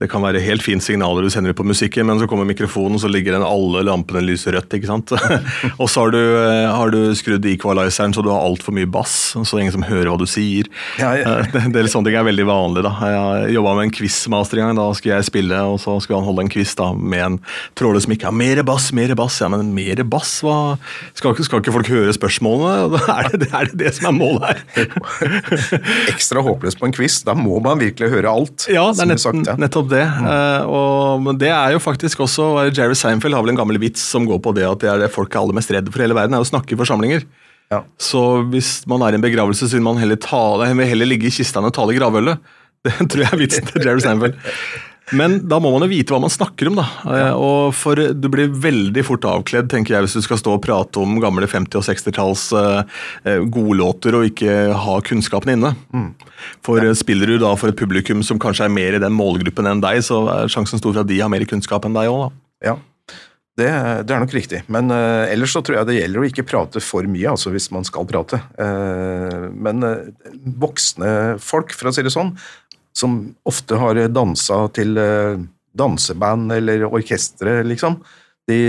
[0.00, 2.96] det kan være helt fine signaler du sender ut på musikken, men så kommer mikrofonen,
[2.96, 4.72] og så ligger den alle lampene lyser rødt.
[4.78, 5.12] ikke sant?
[5.80, 9.34] og så har du, eh, har du skrudd equalizeren så du har altfor mye bass,
[9.36, 10.70] så ingen som hører hva du sier.
[10.96, 11.34] Ja, ja.
[11.42, 12.84] Eh, det, det, sånne ting er veldig vanlig.
[12.86, 12.94] da.
[13.12, 14.80] Jeg jobba med en quizmaster en gang.
[14.80, 17.38] Da skulle jeg spille, og så skulle han holde en quiz da, med en
[17.76, 18.24] trådløs mikk.
[18.24, 19.36] Ja, mer bass, mer bass.
[19.44, 20.38] Ja, men mer bass?
[20.46, 20.56] Hva?
[21.12, 23.04] Skal, skal ikke folk høre spørsmålene?
[23.20, 24.92] Er det, er det det som er målet her?
[26.12, 27.20] Ekstra håpløst på en quiz.
[27.26, 28.64] Da må man virkelig høre alt.
[28.70, 29.56] Ja, det er nett, sagt, ja.
[29.60, 30.04] nettopp det.
[30.06, 34.26] Uh, og det er jo faktisk også Jerry Seinfeld har vel en gammel vits som
[34.28, 36.16] går på det at det er det folk er aller mest redd for i hele
[36.18, 37.26] verden, er å snakke i forsamlinger.
[37.70, 37.84] Ja.
[38.02, 41.34] Så hvis man er i en begravelse, så vil man heller, tale, heller ligge i
[41.34, 42.40] kista enn å tale gravølet.
[42.86, 44.38] Det tror jeg er vitsen til Jerry Seinfeld.
[45.16, 46.86] Men da må man jo vite hva man snakker om, da.
[47.36, 51.00] Og for Du blir veldig fort avkledd tenker jeg, hvis du skal stå og prate
[51.02, 52.82] om gamle 50- og 60-talls uh,
[53.52, 55.74] godlåter og ikke ha kunnskapen inne.
[55.94, 56.12] Mm.
[56.66, 56.84] For.
[57.00, 60.02] Spiller du da for et publikum som kanskje er mer i den målgruppen enn deg,
[60.04, 62.70] så er sjansen stor for at de har mer kunnskap enn deg òg, da.
[62.70, 62.78] Ja.
[63.60, 63.68] Det,
[64.06, 64.62] det, er nok riktig.
[64.72, 67.68] Men uh, ellers så tror jeg det gjelder å ikke prate for mye, altså hvis
[67.74, 68.40] man skal prate.
[68.56, 70.06] Uh, men uh,
[70.62, 72.32] voksne folk, for å si det sånn,
[72.96, 75.40] som ofte har dansa til eh,
[75.76, 78.00] danseband eller orkestre, liksom,
[78.50, 78.60] de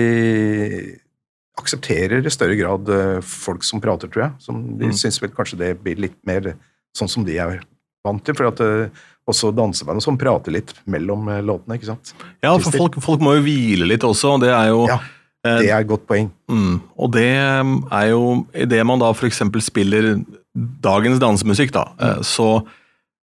[1.59, 4.33] aksepterer i større grad eh, folk som prater, tror jeg.
[4.45, 4.97] Som de mm.
[4.97, 6.53] syns vel kanskje det blir litt mer
[6.97, 7.63] sånn som de er
[8.05, 8.37] vant til.
[8.37, 11.77] for at eh, også danseband som prater litt mellom låtene.
[11.77, 12.13] ikke sant?
[12.41, 14.37] Ja, for folk, folk, må jo hvile litt også.
[14.37, 14.85] og det er jo...
[14.89, 15.01] Ja,
[15.41, 16.27] det er et godt poeng.
[16.53, 19.39] Mm, og det er jo Idet man da f.eks.
[19.65, 20.11] spiller
[20.53, 22.25] dagens dansemusikk, da, mm.
[22.27, 22.49] så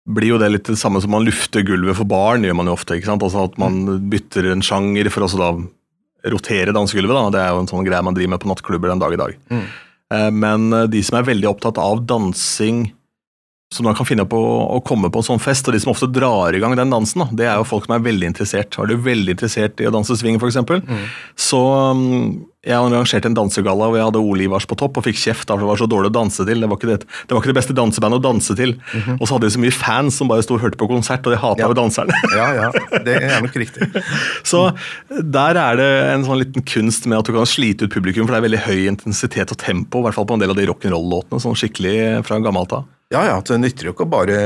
[0.05, 2.75] blir jo det litt det samme som man lufter gulvet for barn, gjør man jo
[2.77, 2.97] ofte.
[2.97, 3.23] ikke sant?
[3.25, 5.49] Altså At man bytter en sjanger for å da
[6.31, 7.15] rotere dansegulvet.
[7.15, 9.21] da, Det er jo en sånn greie man driver med på nattklubber den dag i
[9.21, 9.35] dag.
[9.49, 9.65] Mm.
[10.13, 12.91] Eh, men eh, de som er veldig opptatt av dansing
[13.75, 16.09] som man kan finne på å komme på en sånn fest, og de som ofte
[16.11, 18.79] drar i gang den dansen, da, det er jo folk som er veldig interessert.
[18.79, 21.07] Er du veldig interessert i å danse swing, f.eks., mm.
[21.47, 25.19] så um, jeg arrangerte en dansegalla hvor jeg hadde Ole Ivars på topp og fikk
[25.21, 26.63] kjeft for det var så dårlig å danse til.
[26.63, 28.73] Det var ikke det, det, var ikke det beste dansebandet å danse til.
[28.79, 29.17] Mm -hmm.
[29.19, 31.33] Og så hadde de så mye fans som bare sto og hørte på konsert, og
[31.33, 31.67] de hata ja.
[31.67, 32.13] jo danserne.
[32.39, 32.71] ja, ja,
[33.05, 33.85] det er nok riktig.
[34.51, 34.71] så
[35.09, 38.33] der er det en sånn liten kunst med at du kan slite ut publikum, for
[38.33, 40.65] det er veldig høy intensitet og tempo, i hvert fall på en del av de
[40.65, 42.89] rock'n'roll-låtene, sånn skikkelig fra gammelt av.
[43.13, 44.37] Ja, ja, Det nytter jo ikke å bare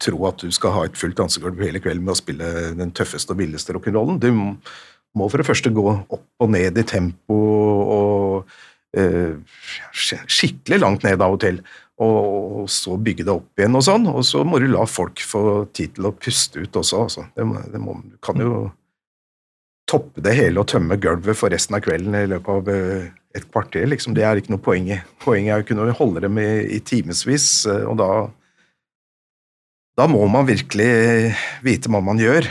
[0.00, 3.34] tro at du skal ha et fullt dansegulv hele kvelden med å spille den tøffeste
[3.34, 4.16] og villeste rock'n'rollen.
[4.22, 8.56] Du må for det første gå opp og ned i tempo og
[8.96, 9.36] eh,
[9.92, 11.60] skikkelig langt ned av og til.
[12.00, 14.08] Og, så bygge det opp igjen og sånn.
[14.08, 17.02] Og så må du la folk få tid til å puste ut også.
[17.04, 17.26] Altså.
[17.36, 18.70] Det må, det må, kan jo
[19.90, 23.46] toppe det hele og tømme gulvet for resten av kvelden i løpet av eh, et
[23.50, 24.14] kvarter, liksom.
[24.16, 25.00] Det er ikke noe poeng i.
[25.22, 28.10] Poenget er å kunne holde dem i, i timevis, eh, og da
[29.98, 31.34] da må man virkelig
[31.66, 32.46] vite hva man gjør.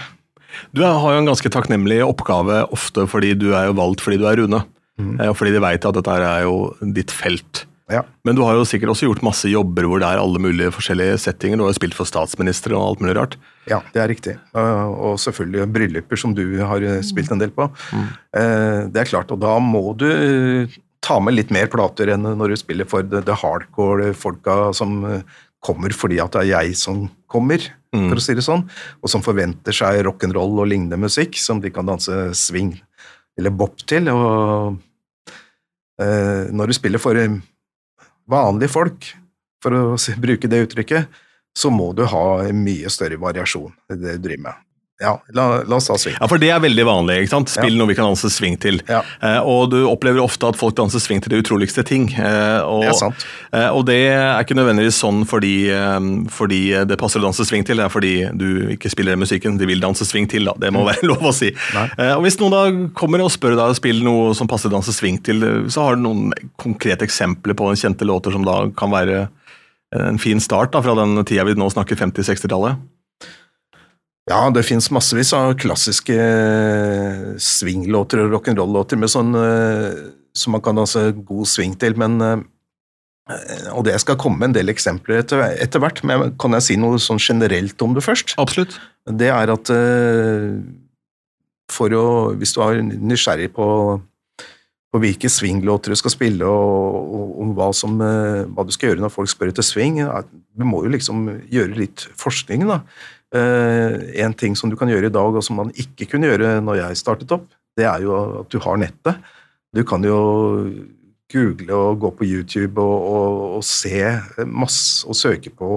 [0.76, 4.28] Du har jo en ganske takknemlig oppgave ofte fordi du er jo valgt fordi du
[4.30, 4.60] er Rune.
[5.00, 5.16] Mm.
[5.30, 7.64] Og fordi de veit at dette er jo ditt felt.
[7.90, 8.04] Ja.
[8.28, 11.18] Men du har jo sikkert også gjort masse jobber hvor det er alle mulige forskjellige
[11.24, 11.58] settinger.
[11.58, 13.40] Du har jo spilt for statsministre og alt mulig rart.
[13.70, 14.36] Ja, det er riktig.
[14.54, 17.66] Og og selvfølgelig brylluper, som du har eh, spilt en del på.
[17.96, 18.06] Mm.
[18.94, 22.54] Det er klart, og da må du eh, ta med litt mer plater enn når
[22.54, 26.78] du spiller for det, det hardcore folka som eh, kommer fordi at det er jeg
[26.80, 28.62] som kommer, for å si det sånn,
[29.02, 32.76] og som forventer seg rock'n'roll og lignende musikk som de kan danse swing
[33.40, 34.08] eller bop til.
[34.14, 34.78] og
[36.00, 37.40] eh, Når du spiller for eh,
[38.30, 39.10] vanlige folk,
[39.64, 39.84] for å
[40.22, 41.22] bruke det uttrykket,
[41.58, 44.66] så må du ha mye større variasjon i det du driver med.
[45.00, 46.18] Ja, la, la oss ta swing.
[46.20, 47.14] Ja, for det er veldig vanlig.
[47.24, 47.48] ikke sant?
[47.54, 47.78] Spill Ja.
[47.80, 48.82] noe vi kan danse swing til.
[48.90, 49.00] Ja.
[49.24, 52.10] Eh, og du opplever ofte at folk danser swing til de utroligste ting.
[52.20, 53.26] Eh, og, Det er sant.
[53.54, 57.64] Eh, og det er ikke nødvendigvis sånn fordi, eh, fordi det passer å danse swing
[57.64, 60.44] til, det er fordi du ikke spiller den musikken de vil danse swing til.
[60.52, 60.54] da.
[60.60, 61.48] Det må være lov å si.
[61.48, 64.76] Eh, og Hvis noen da kommer og spør deg å spille noe som passer å
[64.76, 65.40] danse swing til,
[65.72, 69.30] så har du noen konkrete eksempler på en kjente låter som da kan være
[69.96, 72.76] en fin start da, fra den tida vi nå snakker 50-60-tallet?
[74.30, 80.04] Ja, det fins massevis av klassiske eh, swinglåter og rock'n'roll-låter med sånn eh,
[80.38, 82.44] som man kan danse god swing til, men eh,
[83.74, 87.02] Og det skal komme en del eksempler etter, etter hvert, men kan jeg si noe
[87.02, 88.36] sånn generelt om det først?
[88.42, 88.78] Absolutt.
[89.06, 89.70] Det er at
[91.70, 92.06] for å
[92.38, 93.68] Hvis du er nysgjerrig på,
[94.90, 99.02] på hvilke swinglåter du skal spille, og, og og hva, som, hva du skal gjøre
[99.06, 100.02] når folk spør etter swing,
[100.58, 102.82] du må jo liksom gjøre litt forskning, da.
[103.30, 106.56] Eh, en ting som du kan gjøre i dag, og som man ikke kunne gjøre
[106.66, 107.46] når jeg startet opp,
[107.78, 109.20] det er jo at du har nettet.
[109.76, 110.18] Du kan jo
[111.30, 114.02] google og gå på YouTube og, og, og se
[114.50, 115.70] masse og søke på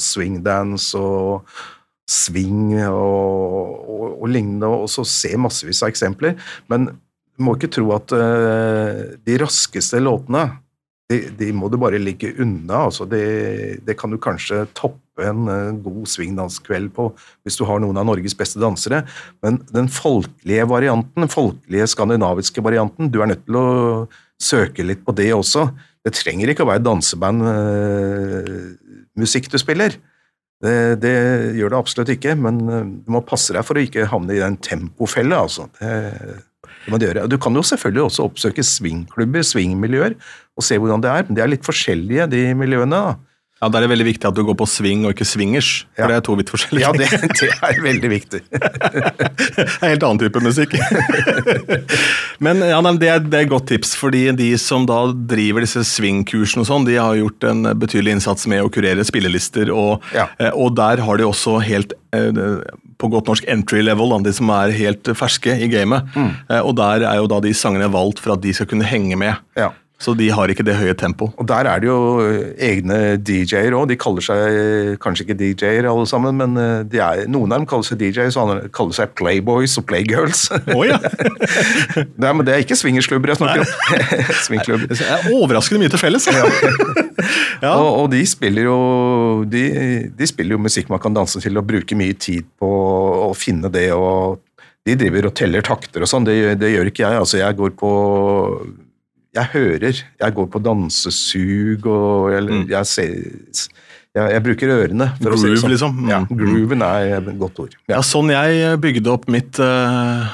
[0.00, 1.44] swingdance og
[2.08, 3.84] swing og,
[4.20, 6.38] og, lignende, og så se massevis av eksempler.
[6.72, 10.46] Men du må ikke tro at eh, de raskeste låtene
[11.14, 12.76] de, de må du bare ligge unna.
[12.88, 13.24] altså det,
[13.86, 17.04] det kan du kanskje toppe en eh, god swingdanskveld på
[17.44, 18.98] hvis du har noen av Norges beste dansere,
[19.44, 23.66] men den folkelige varianten, den folkelige skandinaviske varianten, du er nødt til å
[24.42, 25.62] søke litt på det også.
[26.04, 29.90] Det trenger ikke å være dansebandmusikk du spiller.
[30.64, 31.16] Det, det
[31.58, 34.42] gjør det absolutt ikke, men eh, du må passe deg for å ikke havne i
[34.42, 35.62] den tempofella, altså.
[35.78, 35.90] Det,
[36.84, 37.26] det må du gjøre.
[37.32, 40.14] Du kan jo selvfølgelig også oppsøke swingklubber, swingmiljøer,
[40.56, 42.90] og se hvordan det er, men de er litt forskjellige, de miljøene.
[42.90, 43.16] da.
[43.62, 46.02] Ja, Da er det veldig viktig at du går på swing og ikke swingers, for
[46.04, 46.08] Ja.
[46.10, 47.06] det er to vidt forskjellige Ja, det,
[47.38, 48.40] det er veldig viktig.
[49.54, 50.74] Det er helt annen type musikk.
[52.44, 55.84] Men ja, det, er, det er et godt tips, fordi de som da driver disse
[55.86, 60.26] swingkursene og sånn, de har gjort en betydelig innsats med å kurere spillelister, og, Ja.
[60.38, 62.30] eh, og der har de også helt eh,
[63.04, 66.08] på godt norsk entry level, de som er helt ferske i gamet.
[66.16, 66.32] Mm.
[66.64, 69.36] Og der er jo da de sangene valgt for at de skal kunne henge med.
[69.60, 69.70] Ja.
[70.04, 71.30] Så de har ikke det høye tempo.
[71.40, 71.96] Og der er det jo
[72.60, 73.86] egne DJ-er òg.
[73.88, 77.68] De kaller seg kanskje ikke DJ-er alle sammen, men eh, de er, noen av dem
[77.70, 80.46] kaller seg DJ-er, så andre kaller seg Playboys og Playgirls.
[80.74, 80.98] Oh, ja!
[82.20, 84.04] Nei, men det er ikke swingersklubber jeg snakker om.
[84.46, 84.92] Swingklubber.
[84.92, 86.28] Det er overraskende mye til felles.
[87.62, 87.70] Ja.
[87.78, 88.78] Og, og de spiller jo
[89.48, 89.62] de,
[90.12, 93.70] de spiller jo musikk man kan danse til og bruke mye tid på å finne
[93.72, 93.86] det.
[93.96, 94.42] og
[94.84, 96.26] De driver og teller takter og sånn.
[96.28, 97.22] Det, det gjør ikke jeg.
[97.22, 97.92] altså Jeg går på
[99.34, 100.02] Jeg hører.
[100.20, 102.68] Jeg går på dansesug og jeg, Mm.
[102.70, 103.14] jeg ser
[104.14, 105.08] jeg, jeg bruker ørene.
[105.18, 105.70] For å si det Groove, sånn.
[105.74, 105.96] liksom.
[106.04, 106.08] Mm.
[106.12, 107.72] Ja, Grooven er et godt ord.
[107.90, 110.30] Ja, sånn jeg bygde opp mitt uh,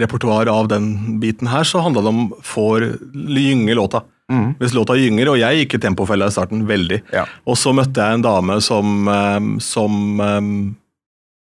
[0.00, 4.02] repertoar av den biten her, så handla det om får gynge låta.
[4.30, 4.54] Mm.
[4.60, 7.02] Hvis låta gynger, og jeg gikk i tempofella i starten, veldig.
[7.12, 7.26] Ja.
[7.44, 10.76] Og så møtte jeg en dame som, um, som um,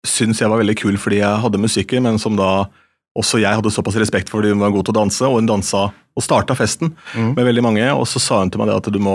[0.05, 2.67] syntes jeg var veldig kul fordi jeg hadde musikken, men som da
[3.15, 5.51] også jeg hadde såpass respekt for fordi hun var god til å danse, og hun
[5.51, 7.35] dansa og starta festen mm.
[7.35, 7.87] med veldig mange.
[7.95, 9.15] Og så sa hun til meg det at du må,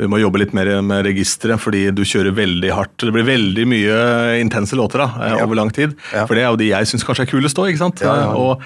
[0.00, 2.96] du må jobbe litt mer med registeret, fordi du kjører veldig hardt.
[3.00, 4.00] Det blir veldig mye
[4.40, 5.44] intense låter da, eh, Ja.
[5.44, 5.96] over lang tid.
[6.12, 6.26] Ja.
[6.26, 8.00] For det er jo de jeg syns kanskje er kulest òg, ikke sant.
[8.04, 8.32] Ja.
[8.32, 8.60] Og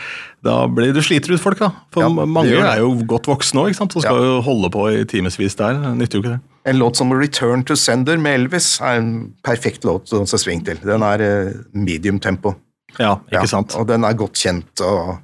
[0.47, 1.71] da blir du sliter ut folk, da.
[1.95, 3.97] For mange er jo godt voksne òg, ikke sant.
[3.97, 5.79] Og skal jo holde på i timevis der.
[5.95, 6.41] Nytter jo ikke det.
[6.67, 10.65] En låt som Return to Sender med Elvis er en perfekt låt å danse swing
[10.65, 10.79] til.
[10.83, 12.55] Den er eh, medium tempo.
[12.99, 13.77] Ja, ikke Ja, sant.
[13.79, 14.83] Og den er godt kjent.
[14.85, 15.17] Og,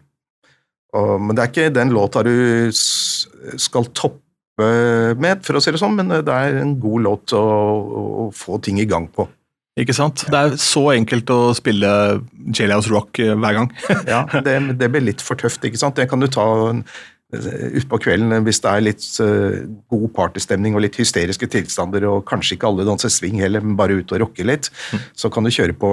[0.96, 2.35] og, men det er ikke den låta du
[2.74, 4.18] skal toppe
[4.61, 8.33] med, for å si det sånn, men det er en god låt å, å, å
[8.37, 9.24] få ting i gang på.
[9.80, 10.26] Ikke sant?
[10.28, 11.88] Det er så enkelt å spille
[12.50, 13.70] Jailhouse Rock eh, hver gang.
[14.11, 15.96] Ja, det, det blir litt for tøft, ikke sant.
[15.96, 16.85] Det kan du ta en
[17.30, 19.61] utpå kvelden, hvis det er litt uh,
[19.92, 24.00] god partystemning og litt hysteriske tilstander, og kanskje ikke alle danser swing heller, men bare
[24.00, 24.70] ut og rocke litt,
[25.14, 25.90] så kan du kjøre på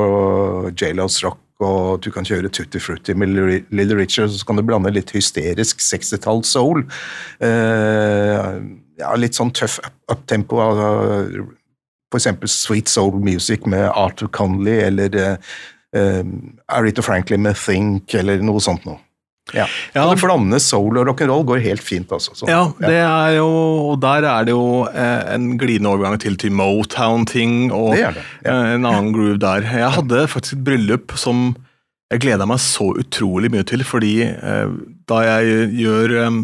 [0.74, 4.92] Jailhouse Rock, og du kan kjøre Tutti Frutti med Little Richard, så kan du blande
[4.94, 6.84] litt hysterisk 60-tall soul.
[7.42, 8.62] Uh,
[8.98, 9.78] ja, litt sånn tøff
[10.10, 11.42] uptempo eh,
[12.10, 15.18] for eksempel Sweet Soul Music med Arthur Conley, eller
[15.98, 16.24] uh,
[16.74, 19.02] Arita Franklin med Think, eller noe sånt noe.
[19.56, 19.66] Ja.
[19.96, 22.36] Ja, Og det blande soul og rock'n'roll, går helt fint, også.
[22.36, 23.48] Så, Ja, det er jo,
[23.94, 28.26] og der er det jo eh, en glidende overgang til, til Motown-ting og Det det,
[28.46, 28.52] ja.
[28.52, 29.62] eh, en annen groove der.
[29.64, 31.56] Jeg hadde faktisk et bryllup som
[32.12, 34.76] jeg gleda meg så utrolig mye til, fordi eh,
[35.08, 36.42] da jeg gjør eh,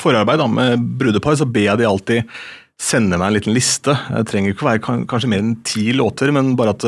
[0.00, 2.36] forarbeid da, med brudepar, så ber jeg de alltid
[2.82, 3.94] sende meg en liten liste.
[3.94, 6.86] Jeg trenger ikke være kanskje mer enn ti låter, men bare at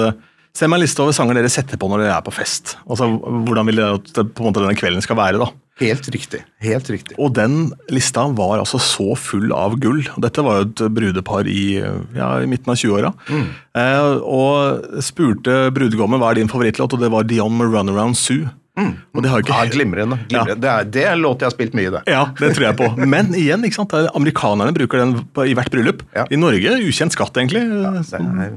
[0.55, 2.77] Send meg en liste over sanger dere setter på når dere er på fest.
[2.87, 5.41] Altså, Hvordan vil dere at det, på en måte denne kvelden skal være?
[5.43, 5.49] da?
[5.83, 6.45] Helt riktig.
[6.63, 7.17] Helt riktig.
[7.19, 10.05] Og den lista var altså så full av gull.
[10.23, 11.81] Dette var jo et brudepar i,
[12.15, 13.11] ja, i midten av 20-åra.
[13.35, 18.47] Eh, og spurte brudgommen hva er din favorittlåt, og det var Dion med 'Runaround Sue'.
[18.79, 20.21] Og det har ikke Ja, glimrende.
[20.31, 20.61] glimrende.
[20.61, 22.03] Det, er, det er en låt jeg har spilt mye, det.
[22.11, 22.89] ja, det tror jeg på.
[23.15, 23.93] Men igjen, ikke sant?
[23.95, 25.17] er- amerikanerne bruker den
[25.51, 26.03] i hvert bryllup.
[26.15, 26.27] Ja.
[26.31, 27.63] I Norge ukjent skatt, egentlig.
[27.67, 28.55] Ja, Det er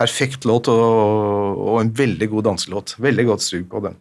[0.00, 2.94] perfekt låt og, og en veldig god danselåt.
[2.98, 3.98] Veldig godt sug på den.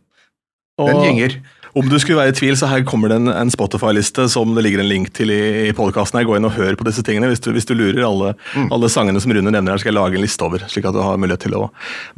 [0.79, 1.39] Den Og- gynger.
[1.77, 4.63] Om du skulle være i tvil, så her kommer det en, en Spotify-liste som det
[4.65, 6.21] ligger en link til i, i podkasten.
[6.25, 8.01] Gå inn og hør på disse tingene hvis du, hvis du lurer.
[8.07, 8.33] Alle,
[8.69, 10.63] alle sangene som Rune nevner her, skal jeg lage en liste over.
[10.71, 11.67] slik at du har mulighet til å...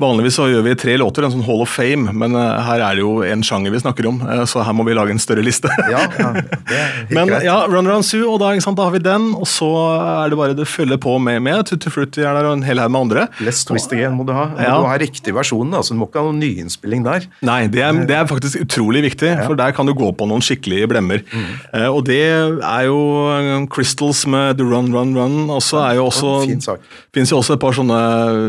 [0.01, 2.97] Vanligvis så gjør vi tre låter, en sånn Hall of Fame, men uh, her er
[2.97, 5.43] det jo en sjanger vi snakker om, uh, så her må vi lage en større
[5.45, 5.71] liste.
[5.91, 7.45] Ja, ja, det er helt Men greit.
[7.47, 10.39] ja, Run Around Sue, og da, sant, da har vi den, og så er det
[10.39, 13.05] bare det følger på med, med Tutti Frutti er der, og en hel haug med
[13.07, 13.27] andre.
[13.43, 14.47] Let's Twist Again må du ha.
[14.57, 14.77] Ja.
[14.79, 15.95] Du har riktig versjon, altså.
[15.95, 17.27] du må ikke ha noen nyinnspilling der.
[17.47, 20.41] Nei, det er, det er faktisk utrolig viktig, for der kan du gå på noen
[20.45, 21.23] skikkelige blemmer.
[21.31, 21.49] Mm.
[21.73, 22.99] Eh, og det er jo
[23.33, 25.49] eh, Crystals med The Run, Run, Run.
[25.49, 26.79] også er jo også Fin sak.
[27.13, 27.99] finnes jo også et par sånne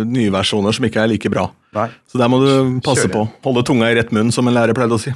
[0.08, 1.48] nye versjoner som ikke er like bra.
[1.74, 1.88] Nei.
[2.10, 3.12] Så der må du passe Kjører.
[3.16, 3.28] på.
[3.48, 5.12] Holde tunga i rett munn, som en lærer pleide å si.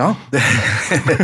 [0.00, 0.40] Ja, det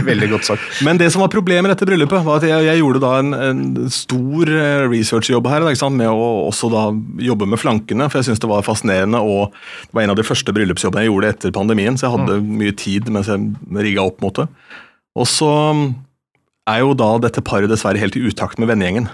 [0.10, 0.64] veldig godt sagt.
[0.84, 3.30] Men det som var problemet med dette bryllupet, var at jeg, jeg gjorde da en,
[3.32, 6.82] en stor eh, researchjobb her, da, med å også da
[7.24, 9.54] jobbe med flankene, for jeg syntes det var fascinerende, og
[9.88, 12.76] det var en av de første bryllupsjobbene jeg gjorde etter pandemien, så jeg hadde mye
[12.76, 14.46] tid mens jeg rigga opp mot det.
[15.18, 15.52] Og så
[16.68, 19.08] er jo da dette paret dessverre helt i utakt med vennegjengen.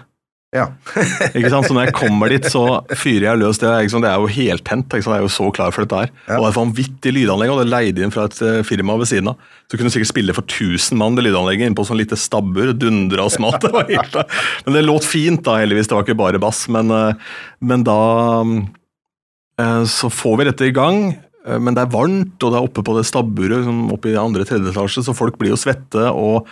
[0.54, 0.68] Ja.
[1.34, 1.66] Ikke sant?
[1.66, 2.62] Så når jeg kommer dit, så
[2.94, 3.58] fyrer jeg løs.
[3.58, 4.94] Det er, det er jo heltent.
[4.94, 6.12] Jeg er jo så klar for dette her.
[6.28, 6.38] Ja.
[6.38, 9.32] Og det er vanvittig lydanlegg, og det leide inn fra et eh, firma ved siden
[9.32, 9.50] av.
[9.66, 12.70] Så kunne du sikkert spille for 1000 mann det lydanlegget inne på sånn lite stabbur.
[12.78, 13.64] Dundra og smalt.
[13.64, 14.16] Det var helt,
[14.66, 15.88] men det låt fint, da, heldigvis.
[15.90, 16.64] Det var ikke bare bass.
[16.70, 17.98] Men, eh, men da
[19.58, 21.06] eh, Så får vi dette i gang.
[21.44, 24.46] Men det er varmt, og det er oppe på det stabburet sånn oppe i andre
[24.48, 26.06] tredje etasje, så folk blir jo svette.
[26.08, 26.48] og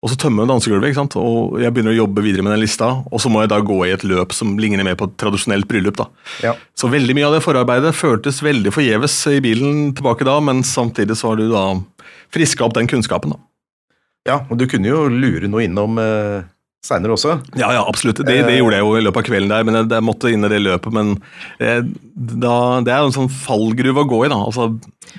[0.00, 1.14] og så tømmer jeg dansegulvet, ikke sant?
[1.20, 2.88] og jeg begynner å jobbe videre med den lista.
[3.12, 5.68] Og så må jeg da gå i et løp som ligner mer på et tradisjonelt
[5.68, 5.98] bryllup.
[6.00, 6.06] da.
[6.46, 6.54] Ja.
[6.72, 11.18] Så veldig mye av det forarbeidet føltes veldig forgjeves i bilen tilbake da, men samtidig
[11.20, 11.66] så har du da
[12.32, 13.36] friska opp den kunnskapen.
[13.36, 13.44] da.
[14.32, 16.48] ja, og du kunne jo lure noe innom eh,
[16.84, 17.36] seinere også.
[17.60, 18.24] Ja, ja, absolutt.
[18.24, 20.48] Det, det gjorde jeg jo i løpet av kvelden der, men jeg, jeg måtte inn
[20.48, 20.96] i det løpet.
[20.96, 21.14] Men
[21.60, 21.84] eh,
[22.16, 24.40] da, det er jo en sånn fallgruve å gå i, da.
[24.48, 24.70] Altså,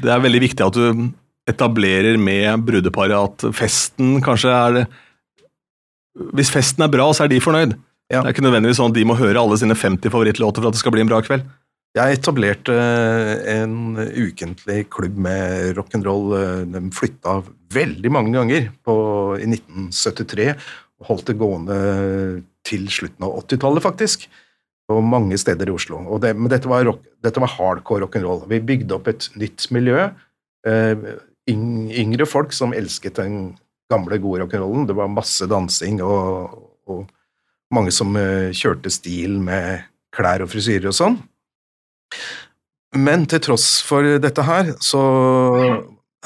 [0.01, 1.11] det er veldig viktig at du
[1.49, 4.83] etablerer med brudeparet at festen kanskje er det
[6.35, 7.71] Hvis festen er bra, så er de fornøyd.
[8.11, 8.19] Ja.
[8.19, 10.75] Det er ikke nødvendigvis sånn at de må høre alle sine 50 favorittlåter for at
[10.75, 11.45] det skal bli en bra kveld.
[11.95, 12.75] Jeg etablerte
[13.51, 16.35] en ukentlig klubb med rock'n'roll.
[16.71, 17.37] De flytta
[17.71, 18.95] veldig mange ganger på,
[19.39, 21.79] i 1973 og holdt det gående
[22.67, 24.27] til slutten av 80-tallet, faktisk.
[24.91, 26.03] På mange steder i Oslo.
[26.11, 28.45] Og det, men dette var, rock, dette var hardcore rock'n'roll.
[28.51, 30.09] Vi bygde opp et nytt miljø.
[30.67, 31.07] Eh,
[31.49, 33.55] yngre folk som elsket den
[33.91, 34.87] gamle, gode rock'n'rollen.
[34.87, 36.53] Det var masse dansing og,
[36.87, 37.07] og
[37.73, 41.17] mange som eh, kjørte stil med klær og frisyrer og sånn.
[42.99, 45.01] Men til tross for dette her, så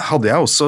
[0.10, 0.68] hadde jeg også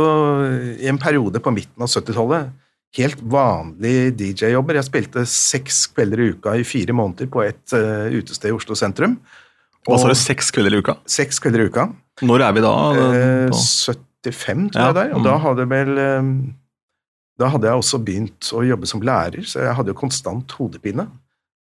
[0.78, 2.54] i en periode på midten av 70-tallet
[2.98, 4.78] helt vanlige DJ-jobber.
[4.80, 8.78] Jeg spilte seks kvelder i uka i fire måneder på et uh, utested i Oslo
[8.80, 9.18] sentrum.
[9.88, 10.98] Hva sa du, seks kvelder i uka?
[11.10, 11.88] Seks kvelder i uka.
[12.28, 12.74] Når er vi da?
[12.98, 13.98] Uh,
[14.32, 14.88] 1995, tror ja.
[14.88, 15.14] jeg der.
[15.16, 15.28] Og mm.
[15.28, 16.34] da hadde vel ehm,
[17.38, 21.06] Da hadde jeg også begynt å jobbe som lærer, så jeg hadde jo konstant hodepine.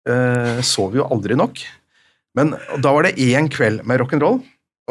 [0.06, 1.64] Eh, sov jo aldri nok.
[2.38, 4.42] Men da var det én kveld med rock'n'roll.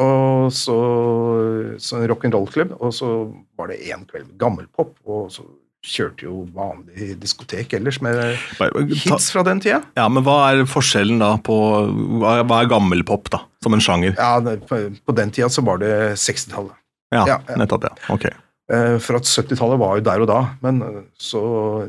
[0.04, 0.76] Og så,
[1.78, 3.10] så en rock'n'roll-klubb, og så
[3.60, 4.96] var det én kveld med gammelpop.
[5.06, 5.46] Og så
[5.84, 8.46] kjørte jo vanlig diskotek ellers med eh,
[9.04, 9.82] hits fra den tida.
[10.00, 11.58] Ja, Men hva er forskjellen da på
[12.24, 13.44] Hva er gammelpop, da?
[13.64, 14.16] Som en sjanger?
[14.16, 16.80] Ja, På den tida så var det 60-tallet.
[17.14, 17.56] Ja, Ja, ja.
[17.62, 17.84] nettopp.
[17.90, 17.94] ja.
[18.14, 18.26] Ok.
[18.74, 21.42] Eh, For at 70-tallet var jo der og da, men eh, så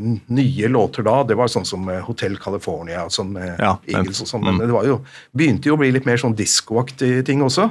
[0.03, 4.43] nye låter da, det var sånn som Hotel California, sånn med Ja, Eagles og sånn,
[4.45, 4.65] men mm.
[4.67, 4.97] det var jo,
[5.33, 7.69] begynte jo å bli litt mer sånn diskoaktig ting også.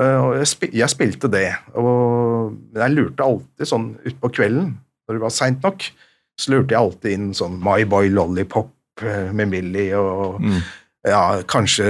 [0.00, 4.72] Eh, Og jeg, spil, jeg spilte det, og jeg lurte alltid sånn utpå kvelden,
[5.06, 5.84] når det var seint nok,
[6.40, 8.72] så lurte jeg alltid inn sånn My Boy Lollipop
[9.36, 10.62] med Millie og Mm.
[11.06, 11.84] ja, kanskje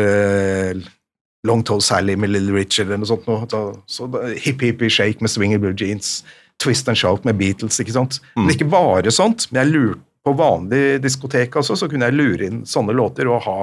[1.44, 3.26] Long Toe Sally med Little Richard eller noe sånt.
[3.28, 3.44] Noe.
[3.50, 6.24] Da- Så da, Hippie Hippie Shake med Swinger Blue Jeans,
[6.62, 8.20] Twist and Shout med Beatles, ikke sant.
[8.36, 8.46] Mm.
[8.46, 12.46] Men ikke bare sånt, men jeg lurte på vanlig diskotek også, så kunne jeg lure
[12.46, 13.56] inn sånne låter og ha,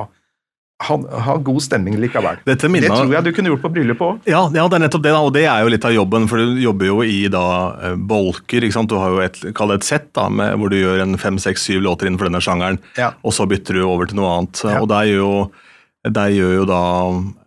[0.86, 2.38] ha, ha god stemning likevel.
[2.46, 4.20] Dette Det tror jeg du kunne gjort på bryllupet òg.
[4.30, 6.38] Ja, ja, det er nettopp det, da, og det er jo litt av jobben, for
[6.38, 7.44] du jobber jo i da
[7.82, 8.62] eh, bolker.
[8.62, 8.90] ikke sant?
[8.94, 11.40] Du har jo et, kall det et sett da, med, hvor du gjør en fem,
[11.42, 13.14] seks, syv låter innenfor denne sjangeren, Ja.
[13.26, 14.62] og så bytter du over til noe annet.
[14.70, 14.80] Ja.
[14.82, 15.52] Og der gjør jo,
[16.14, 16.82] der gjør jo da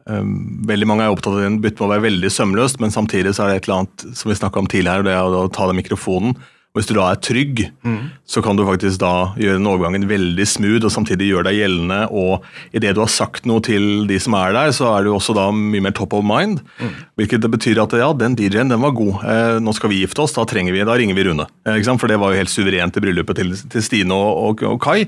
[0.05, 3.53] Veldig mange er opptatt av at bytte må være veldig sømløst, men samtidig så er
[3.55, 6.37] det et eller annet som vi snakka om tidligere, det er å ta den mikrofonen.
[6.75, 8.11] Og Hvis du da er trygg, Mm.
[8.27, 12.11] så kan du faktisk da gjøre den overgangen veldig smooth og samtidig gjøre deg gjeldende.
[12.11, 12.43] Og
[12.75, 15.53] idet du har sagt noe til de som er der, så er du også da
[15.55, 16.65] mye mer top of mind.
[16.83, 16.91] Mm.
[17.17, 19.23] Hvilket betyr at ja, den DJ-en den var god.
[19.23, 21.47] Eh, nå skal vi gifte oss, da, trenger vi, da ringer vi Rune.
[21.65, 21.79] Eh?
[21.95, 25.05] For det var jo helt suverent i bryllupet til, til Stine og, og, og Kai.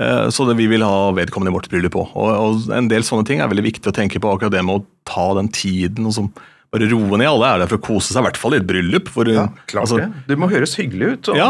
[0.00, 2.16] Eh, så det, vi vil ha vedkommende i vårt bryllup òg.
[2.16, 4.80] Og, og en del sånne ting er veldig viktig å tenke på, akkurat det med
[4.80, 6.32] å ta den tiden og som
[6.72, 7.26] bare roe ned.
[7.30, 9.08] Alle er der for å kose seg, i hvert fall i et bryllup.
[9.10, 10.10] For, Ja, klart altså, det.
[10.30, 11.30] Du må høres hyggelig ut.
[11.32, 11.48] Og, Ja.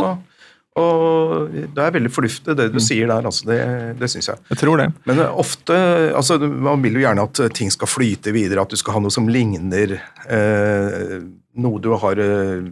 [0.81, 3.45] og det er veldig fornuftig det du sier der, altså.
[3.51, 3.59] Det,
[4.01, 4.39] det syns jeg.
[4.55, 4.89] Jeg tror det.
[5.09, 5.77] Men eh, ofte
[6.17, 9.13] altså, Man vil jo gjerne at ting skal flyte videre, at du skal ha noe
[9.13, 9.99] som ligner
[10.31, 11.21] eh,
[11.61, 12.71] noe du har eh,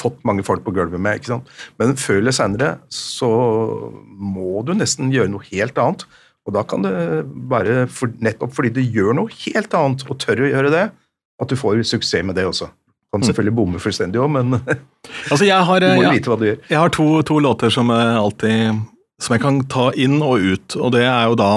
[0.00, 1.20] fått mange folk på gulvet med.
[1.20, 1.48] ikke sant?
[1.78, 3.28] Men før eller senere så
[4.08, 6.06] må du nesten gjøre noe helt annet.
[6.44, 6.92] Og da kan det
[7.48, 10.82] være for, nettopp fordi du gjør noe helt annet, og tør å gjøre det,
[11.42, 12.68] at du får suksess med det også.
[12.68, 14.58] Du kan selvfølgelig bomme fullstendig òg, men du
[15.32, 16.62] Altså, jeg har, må jo vite hva du gjør.
[16.70, 18.80] jeg har to, to låter som jeg alltid
[19.22, 21.52] Som jeg kan ta inn og ut, og det er jo da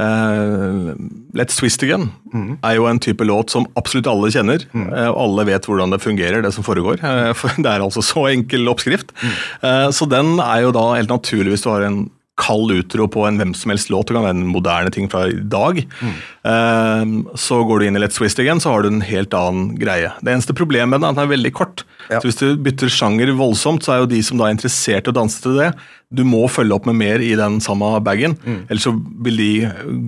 [0.00, 0.96] Uh,
[1.36, 2.62] Let's Twist Again mm.
[2.64, 4.64] er jo en type låt som absolutt alle kjenner.
[4.72, 4.86] Mm.
[4.88, 7.02] Uh, alle vet hvordan det fungerer, det som foregår.
[7.04, 9.12] Uh, for Det er altså så enkel oppskrift.
[9.20, 9.92] Mm.
[9.92, 12.00] Så den er jo da helt naturlig hvis du har en
[12.40, 14.08] kald utro på en hvem som helst låt.
[14.08, 15.82] Det kan være en moderne ting fra i dag.
[16.00, 16.14] Mm.
[16.48, 19.74] Uh, så går du inn i Let's Twist Again, så har du en helt annen
[19.80, 20.14] greie.
[20.24, 21.84] Det eneste problemet med den er at den er veldig kort.
[22.08, 22.20] Ja.
[22.20, 25.12] Så Hvis du bytter sjanger voldsomt, så er jo de som da er interessert i
[25.12, 25.72] å danse til det,
[26.12, 28.34] du må følge opp med mer i den samme bagen.
[28.44, 28.58] Mm.
[28.68, 28.92] Ellers så
[29.24, 29.50] vil de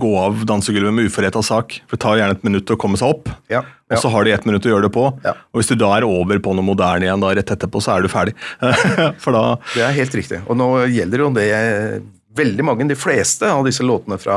[0.00, 1.78] gå av dansegulvet med uforretta sak.
[1.88, 3.30] For det tar gjerne et minutt å komme seg opp.
[3.52, 5.06] Ja, Og så har de ett minutt å gjøre det på.
[5.24, 5.32] Ja.
[5.52, 8.04] Og hvis du da er over på noe moderne igjen da rett etterpå, så er
[8.04, 8.36] du ferdig.
[9.24, 10.42] For da Det er helt riktig.
[10.44, 11.48] Og nå gjelder jo det
[12.34, 14.36] veldig mange, de fleste av disse låtene fra,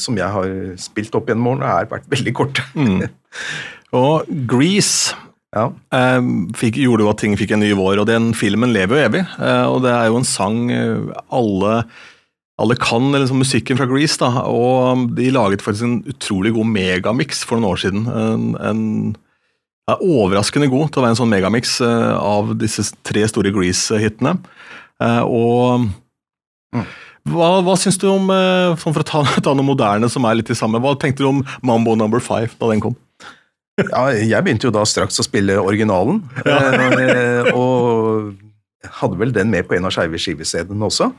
[0.00, 2.64] som jeg har spilt opp gjennom årene, har vært veldig korte.
[2.74, 3.02] mm.
[3.98, 5.14] Og Grease
[5.56, 5.70] Ja.
[5.96, 6.20] eh,
[6.58, 9.22] fikk, gjorde jo at ting fikk en ny vår, og den filmen lever jo evig.
[9.40, 11.82] Eh, og det er jo en sang eh, alle
[12.58, 17.44] alle kan liksom, musikken fra Grease, da, og de laget faktisk en utrolig god megamix
[17.46, 18.08] for noen år siden.
[18.10, 18.80] En, en
[19.88, 24.36] er Overraskende god til å være en sånn megamix eh, av disse tre store Grease-hitene.
[25.00, 25.86] Eh, og
[26.74, 26.82] Mm.
[27.32, 28.26] hva, hva syns du om,
[28.76, 31.30] sånn for å ta, ta noe moderne som er litt i samme, hva tenkte du
[31.30, 32.98] om Mambo Number Five da den kom?
[33.78, 34.02] Ja,
[34.34, 36.58] jeg begynte jo da straks å spille originalen, Ja.
[37.54, 38.34] og
[39.00, 41.10] hadde vel den med på en av skeive skivestedene også.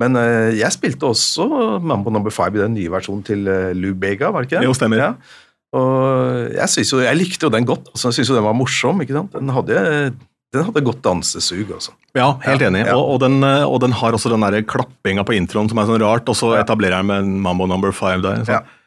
[0.00, 1.48] Men eh, jeg spilte også
[1.82, 4.62] Mambo Number Five i den nye versjonen til eh, Lou Bega, var det ikke?
[4.68, 5.02] Jo, stemmer.
[5.02, 5.10] Ja.
[5.76, 7.90] Og jeg, jo, jeg likte jo den godt.
[7.92, 9.02] Altså, jeg syns jo den var morsom.
[9.04, 9.34] ikke sant?
[9.34, 9.82] Den hadde,
[10.54, 11.92] den hadde godt dansesug, Også.
[12.16, 12.86] Ja, helt enig.
[12.86, 12.94] ja.
[12.96, 15.90] Og, og, den, eh, og den har også den der klappinga på introen som er
[15.90, 18.46] sånn rart, og så etablerer den med Mambo Number Five der.
[18.46, 18.56] Så.
[18.60, 18.77] Ja.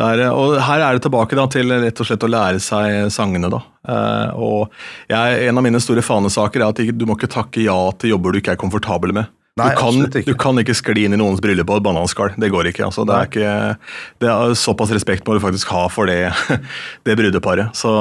[0.00, 2.62] Det er, eh, og her er det tilbake da, til rett og slett å lære
[2.64, 3.50] seg sangene.
[3.52, 3.60] da.
[3.88, 4.70] Eh, og
[5.10, 8.32] jeg, En av mine store fanesaker er at du må ikke takke ja til jobber
[8.32, 9.28] du ikke er komfortabel med.
[9.58, 10.24] Nei, du, kan, ikke.
[10.24, 12.32] du kan ikke skli inn i noens bryllup på et bananskall.
[12.40, 12.86] Det går ikke.
[12.86, 13.04] altså.
[13.04, 16.30] Det er, ikke, det er Såpass respekt må du faktisk ha for det,
[17.04, 17.74] det brudeparet.
[17.76, 17.92] Så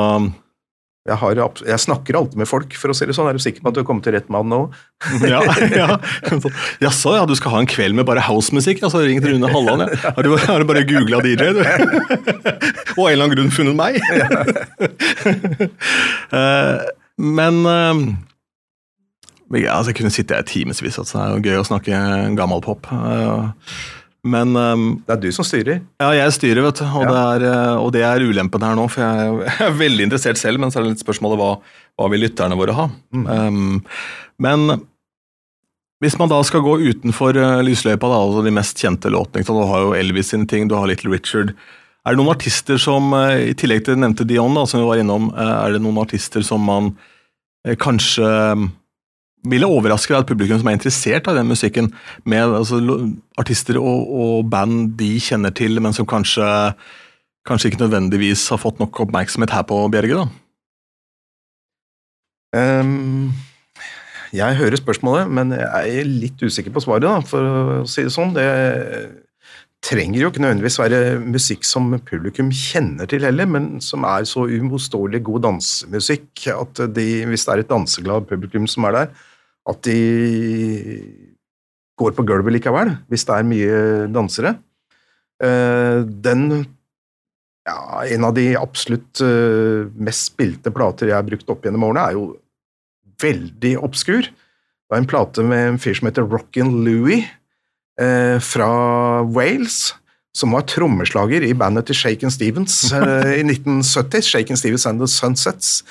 [1.09, 3.29] Jeg, har, jeg snakker alltid med folk, for å si det sånn.
[3.31, 4.61] Er du sikker på at du har kommet til rett mann nå?
[5.25, 5.41] ja,
[5.73, 5.97] ja.
[6.29, 6.51] Så,
[6.83, 8.83] Jaså, ja, du skal ha en kveld med bare housemusikk?
[8.85, 10.13] Altså, ring til Rune Halland, ja.
[10.15, 11.61] Har du, har du bare googla DJ, du?
[12.99, 13.99] Og av en eller annen grunn funnet meg?
[16.31, 16.87] uh,
[17.39, 18.03] men uh,
[19.57, 20.99] ja, altså, Jeg kunne sitte her i timevis.
[20.99, 22.01] Altså, det er jo gøy å snakke
[22.37, 22.85] gammel pop.
[22.93, 23.49] Eh,
[24.23, 25.81] men um, Det er du som styrer.
[26.01, 26.85] ja, jeg styrer, vet du.
[26.85, 27.09] Og, Ja.
[27.09, 30.59] det, er, eh, og det er ulempen her nå, for jeg er- veldig interessert selv,
[30.59, 31.51] men så er det litt spørsmålet hva,
[31.99, 32.89] hva vil lytterne våre ha?
[33.15, 33.25] Mm.
[33.29, 33.83] Um,
[34.39, 34.81] men
[36.03, 39.65] hvis man da skal gå utenfor uh, lysløypa, da, altså de mest kjente låtene, du
[39.67, 41.53] har jo Elvis sine ting, du har Little Richard.
[42.07, 45.01] Er det noen artister som, uh, i tillegg til nevnte Dion, da, som vi var
[45.01, 46.93] innom, uh, er det noen artister som man
[47.75, 48.23] kanskje
[49.45, 51.91] mm, jeg overraske deg at publikum som er interessert av den musikken,
[52.23, 52.79] med altså,
[53.39, 56.45] artister og, og band de kjenner til, men som kanskje,
[57.47, 60.23] kanskje ikke nødvendigvis har fått nok oppmerksomhet her på Bjerge?
[60.23, 60.29] da?
[62.49, 63.29] Um,
[64.33, 67.49] jeg hører spørsmålet, men jeg er litt usikker på svaret, da, for
[67.81, 68.35] å si det sånn.
[68.35, 68.45] Det
[69.85, 74.43] trenger jo ikke nødvendigvis være musikk som publikum kjenner til heller, men som er så
[74.49, 79.13] uimotståelig god dansemusikk at de, hvis det er et danseglad publikum som er der,
[79.67, 79.99] at de
[81.99, 83.79] går på gulvet likevel, hvis det er mye
[84.13, 84.55] dansere.
[85.43, 86.45] Eh, Den
[87.69, 92.05] ja, en av de absolutt eh, mest spilte plater jeg har brukt opp gjennom årene,
[92.07, 92.23] er jo
[93.19, 94.29] veldig obskur.
[94.29, 97.21] Det var en plate med en fyr som heter Rockin' Louie
[98.01, 98.69] eh, fra
[99.27, 99.91] Wales,
[100.35, 105.09] som var trommeslager i bandet til Shaken Stevens eh, i 1970, Shaken Stevens and the
[105.11, 105.83] Sunsets,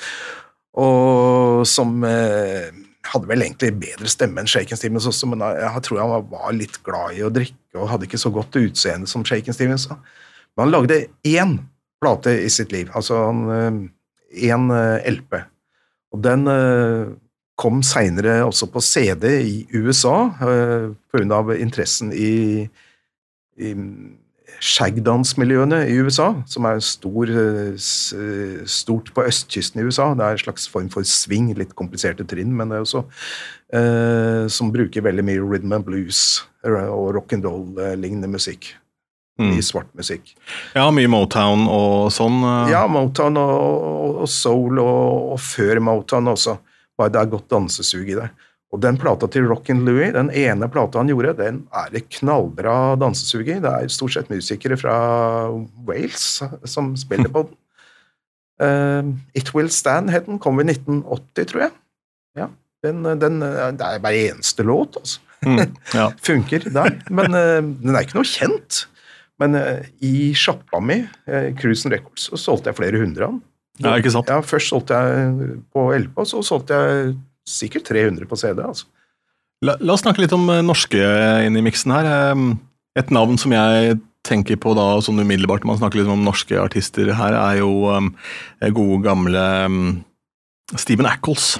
[0.79, 2.73] og som eh,
[3.13, 6.79] hadde vel egentlig bedre stemme enn Shaken Stevens også, men jeg, tror han var, litt
[6.85, 9.87] glad i å drikke og hadde ikke så godt utseende som Shaken Stevens.
[9.89, 11.57] Men han lagde én
[12.01, 13.27] plate i sitt liv, altså
[14.29, 14.69] én
[15.09, 15.41] LP.
[16.13, 17.09] Og den eh,
[17.59, 21.41] kom seinere også på CD i USA eh, pga.
[21.59, 22.69] interessen i,
[23.59, 23.73] i
[24.59, 30.13] shagdance-miljøene i USA, som er stor, eh, eh, stort på østkysten i USA.
[30.15, 33.03] Det er en slags form for swing, litt kompliserte trinn, men det er også
[33.73, 38.73] eh, som bruker veldig mye rhythm and blues eh, og rock'n'roll-lignende musikk.
[39.39, 39.53] Mm.
[39.55, 40.33] I svart musikk.
[40.75, 42.41] Ja, mye Motown og sånn.
[42.43, 42.71] eh.
[42.73, 46.57] Ja, Motown og, og- og soul, og, og før Motown også.
[46.99, 48.25] Bare det er godt dansesug i det.
[48.69, 52.93] Og den plata til Rockin' Louie, den ene plata han gjorde, den er det knallbra
[53.01, 53.57] dansesug i.
[53.63, 54.97] Det er stort sett musikere fra
[55.87, 56.27] Wales
[56.69, 57.57] som spiller på den.
[58.59, 61.73] Uh, It Will Stand het den, kom i 1980, tror jeg.
[62.37, 62.51] Ja,
[62.85, 66.09] den, den, det er bare eneste låt, altså Mm, ja.
[66.27, 66.97] funker der.
[67.09, 68.81] Men uh, den er ikke noe kjent.
[69.39, 70.97] Men uh, i sjappa mi,
[71.31, 73.41] uh, Cruisen Records, så solgte jeg flere hundre av den.
[73.85, 74.31] ja, ikke sant?
[74.31, 77.13] Ja, Først solgte jeg på LP, så solgte jeg
[77.49, 78.61] sikkert 300 på CD.
[78.63, 78.85] altså.
[79.65, 80.99] La, la oss snakke litt om eh, norske
[81.45, 82.07] inn i miksen her.
[82.13, 82.45] Eh,
[82.99, 86.57] Et navn som jeg tenker på da, sånn umiddelbart når man snakker litt om norske
[86.59, 88.09] artister her, er jo um,
[88.75, 89.77] gode, gamle um,
[90.75, 91.53] Stephen Ackles.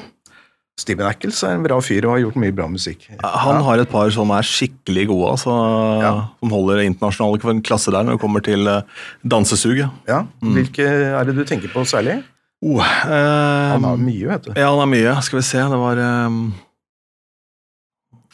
[0.79, 3.05] Steven Ackles er en bra fyr og har gjort mye bra musikk.
[3.21, 3.63] Han ja.
[3.67, 5.55] har et par som er skikkelig gode, altså,
[6.03, 6.11] Ja.
[6.41, 8.81] som holder internasjonal klasse der når det kommer til uh,
[9.23, 9.89] dansesuget.
[10.09, 12.19] Ja, Hvilke er det du tenker på særlig?
[12.61, 14.51] Oh, eh, Han har mye, vet du.
[14.55, 15.13] Ja, han har mye.
[15.23, 16.39] Skal vi se, det var um,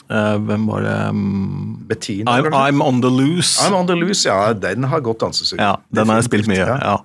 [0.09, 2.49] uh, Hvem var det um, Bettina, I'm.
[2.49, 3.61] I'm On The Loose.
[3.61, 4.53] I'm on the loose, ja.
[4.53, 5.59] Den har godt dansesug.
[5.61, 6.65] Ja, den har jeg spilt mye.
[6.65, 6.97] Ja.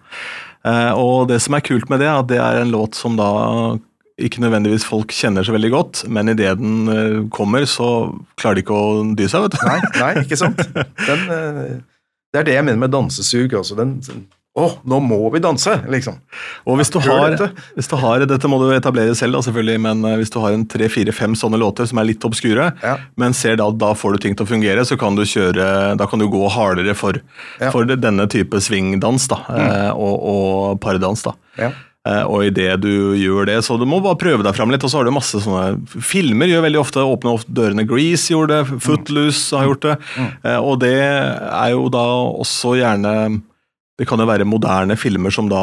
[0.64, 3.20] Uh, og det som er kult med det, er at det er en låt som
[3.20, 3.28] da
[4.20, 8.76] ikke nødvendigvis folk kjenner så veldig godt, men idet den kommer, så klarer de ikke
[8.76, 9.62] å dy seg, vet du.
[9.64, 10.60] Nei, nei, ikke sant?
[11.08, 11.22] Den,
[12.28, 13.54] det er det jeg mener med dansesug.
[13.56, 13.78] Altså.
[13.78, 13.96] Den,
[14.56, 15.70] den, oh, nå må vi danse!
[15.88, 16.16] liksom.
[16.66, 17.36] Og hvis du, har,
[17.76, 20.52] hvis du har, dette må du etablere selv, da selvfølgelig, men eh, hvis du har
[20.56, 22.96] en tre, fire, fem sånne låter som er litt obskure, Ja.
[23.16, 26.06] men ser da da får du ting til å fungere, så kan du kjøre, da
[26.10, 27.20] kan du gå hardere for,
[27.60, 27.68] Ja.
[27.68, 27.72] Mm.
[27.72, 29.94] for denne type svingdans da, mm.
[29.94, 31.22] og, og pardans.
[31.22, 31.36] da.
[31.56, 31.70] Ja.
[32.08, 34.82] Eh, og idet du gjør det, så du må bare prøve deg fram litt.
[34.82, 37.84] Og så har du masse sånne Filmer gjør veldig ofte åpner ofte dørene.
[37.86, 39.96] Grease gjorde det, Footloose har gjort det.
[40.16, 40.30] Mm.
[40.64, 42.04] og det er jo da
[42.40, 43.14] også gjerne
[44.00, 45.58] Det kan jo være moderne filmer som da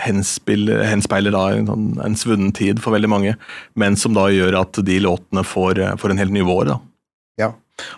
[0.00, 3.34] henspiller, henspeiler da en, sånn- en svunnen tid for veldig mange,
[3.76, 6.64] men som da gjør at de låtene får, får en helt ny vår.
[6.72, 6.78] da.
[7.44, 7.50] ja.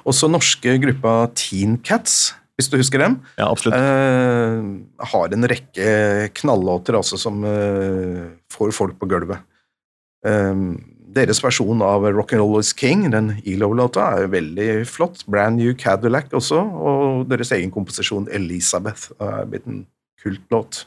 [0.09, 3.77] Også norske gruppa Teen Cats, hvis du husker dem, Ja, absolutt.
[3.77, 9.39] eh, har en rekke knallåter altså, som eh, får folk på gulvet.
[10.27, 10.55] Eh,
[11.17, 15.25] deres versjon av Rock'n'Roll is King, den ELO-låta, er veldig flott.
[15.31, 19.87] Brand New Cadillac også, og deres egen komposisjon Elizabeth er blitt en
[20.23, 20.85] kultlåt.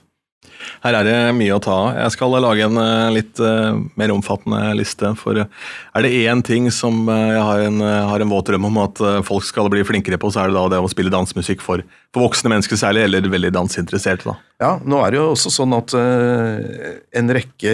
[0.84, 1.88] Her er det mye å ta av.
[1.98, 5.12] Jeg skal lage en eh, litt eh, mer omfattende liste.
[5.20, 5.48] For eh,
[5.96, 9.48] er det én ting som jeg har en, har en våt drøm om at folk
[9.48, 11.84] skal bli flinkere på, så er det da det å spille dansemusikk for,
[12.16, 14.32] for voksne mennesker særlig, eller veldig danseinteresserte.
[14.32, 14.38] da.
[14.64, 17.74] Ja, nå er det jo også sånn at en rekke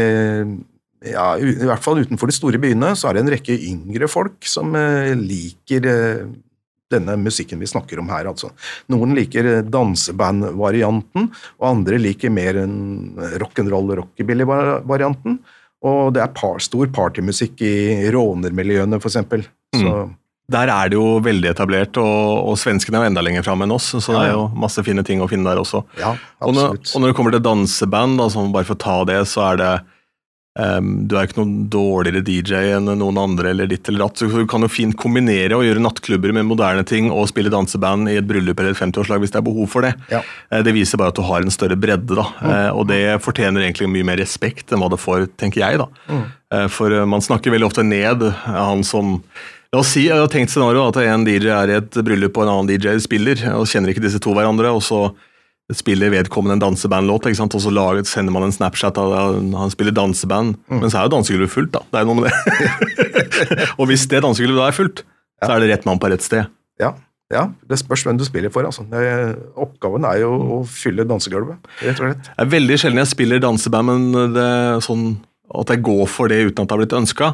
[1.11, 4.45] ja, I hvert fall utenfor de store byene så er det en rekke yngre folk
[4.49, 6.25] som eh, liker eh,
[6.91, 8.27] denne musikken vi snakker om her.
[8.29, 8.51] altså.
[8.93, 11.29] Noen liker dansebandvarianten, danseband-varianten,
[11.59, 12.75] og andre liker mer en
[13.41, 15.39] rock'n'roll-rockabilly-varianten.
[15.85, 17.73] Og det er par, stor partymusikk i
[18.13, 19.43] rånermiljøene, for eksempel.
[20.45, 23.73] Der er det jo veldig etablert, og, og svenskene er jo enda lenger fram enn
[23.73, 25.81] oss, så det er jo masse fine ting å finne der også.
[25.97, 26.13] ja,
[26.45, 26.91] Og når, absolutt.
[26.93, 29.55] og når det kommer til danseband, da, så bare for å ta det, så er
[29.61, 29.71] det
[30.55, 34.21] Ehm, du er ikke noen dårligere DJ enn noen andre, eller ditt eller datt.
[34.21, 38.07] Så du kan jo fint kombinere og gjøre nattklubber med moderne ting og spille danseband
[38.11, 39.91] i et bryllup eller et 50-årslag hvis det er behov for det.
[40.13, 40.21] Ja.
[40.53, 42.25] Uh, Det viser bare at du har en større bredde, da.
[42.39, 45.89] Eh, Og det fortjener egentlig mye mer respekt enn hva det får, tenker jeg, da.
[46.55, 49.19] Eh, For eh, man snakker veldig ofte ned han som
[49.73, 52.45] La oss si, jeg har tenkt scenario at en DJ er i et bryllup og
[52.45, 55.09] en annen DJ spiller, og kjenner ikke disse to hverandre, og så
[55.73, 57.55] spiller vedkommende en dansebandlåt, ikke sant?
[57.57, 61.15] og så laget, sender man en Snapchat av han spiller danseband, men så er jo
[61.15, 61.81] dansegulvet fullt, da.
[61.89, 63.65] Det er noe med det.
[63.79, 65.01] og hvis det dansegulvet da er fullt,
[65.41, 66.51] så er det rett mann på rett sted.
[66.81, 66.93] Ja,
[67.33, 68.67] ja, det spørs hvem du spiller for.
[68.67, 68.85] Altså.
[68.91, 69.01] Det,
[69.57, 72.29] oppgaven er jo å fylle dansegulvet, rett og slett.
[72.29, 75.07] Det er veldig sjelden jeg spiller danseband, men det er sånn
[75.53, 77.27] at jeg går for det uten at det har blitt ønska.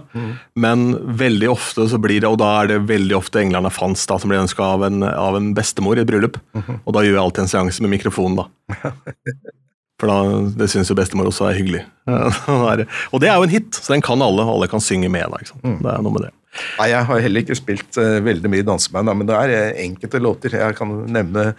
[0.59, 0.87] Men
[1.21, 4.17] veldig ofte så blir det, og da er det veldig ofte England er fans da,
[4.19, 6.37] som blir ønska av, en- av en bestemor i et bryllup.
[6.85, 8.49] Og da gjør jeg alltid en seanse med mikrofonen, da.
[10.01, 10.15] For da,
[10.57, 11.83] det syns jo bestemor også er hyggelig.
[13.13, 15.27] og det er jo en hit, så den kan alle, alle kan synge med.
[15.29, 15.61] da, sant?
[15.83, 16.31] Det er noe med det.
[16.79, 19.83] Nei, Jeg har heller ikke spilt uh, veldig mye danseband, da, men det er eh,
[19.85, 20.57] enkelte låter.
[20.57, 21.53] Jeg kan nevne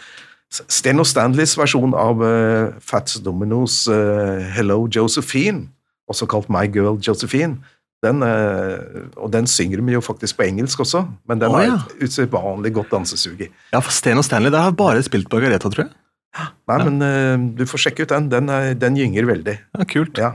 [0.53, 5.69] Steno Stanleys versjon av uh, Fats Dominos uh, 'Hello Josephine',
[6.09, 7.63] også kalt 'My Girl Josephine'.
[8.03, 11.75] Den, eh, og den synger de jo faktisk på engelsk også, men den har ja.
[11.75, 13.47] et usedvanlig godt dansesug i.
[13.73, 15.93] Ja, for Sten og Stanley, der har bare spilt på Gareta, tror jeg.
[16.33, 18.31] Nei, men uh, du får sjekke ut den.
[18.33, 19.57] Den, er, den gynger veldig.
[19.77, 20.21] Ja, kult.
[20.21, 20.31] Ja,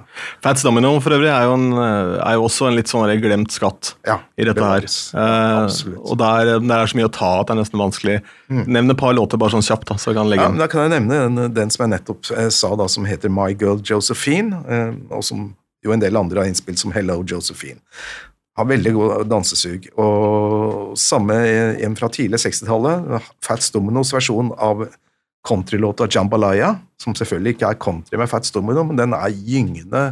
[0.46, 3.56] Fats Domino for øvrig er jo, en, eh, er jo også en litt sånn glemt
[3.56, 3.96] skatt.
[4.06, 4.78] ja i dette her.
[4.78, 4.98] bevares.
[5.14, 6.04] Eh, Absolutt.
[6.06, 8.18] og der, der er så mye å ta at det er nesten vanskelig.
[8.54, 10.62] Nevn et par låter bare sånn kjapt, da, så jeg kan legge Ja, men.
[10.62, 13.50] Da kan jeg nevne den, den som jeg nettopp eh, sa, da, som heter My
[13.56, 15.50] Girl Josephine, eh, og som
[15.86, 17.82] jo en del andre har innspilt som Hello Josephine.
[18.58, 19.90] Har veldig god dansesug.
[20.02, 21.36] Og samme
[21.86, 24.88] en fra tidlig 60-tallet, Fats Dominos versjon av
[25.46, 30.08] countrylåta Jambalaya, som selvfølgelig ikke er country med Fats Domino, men den er gyngende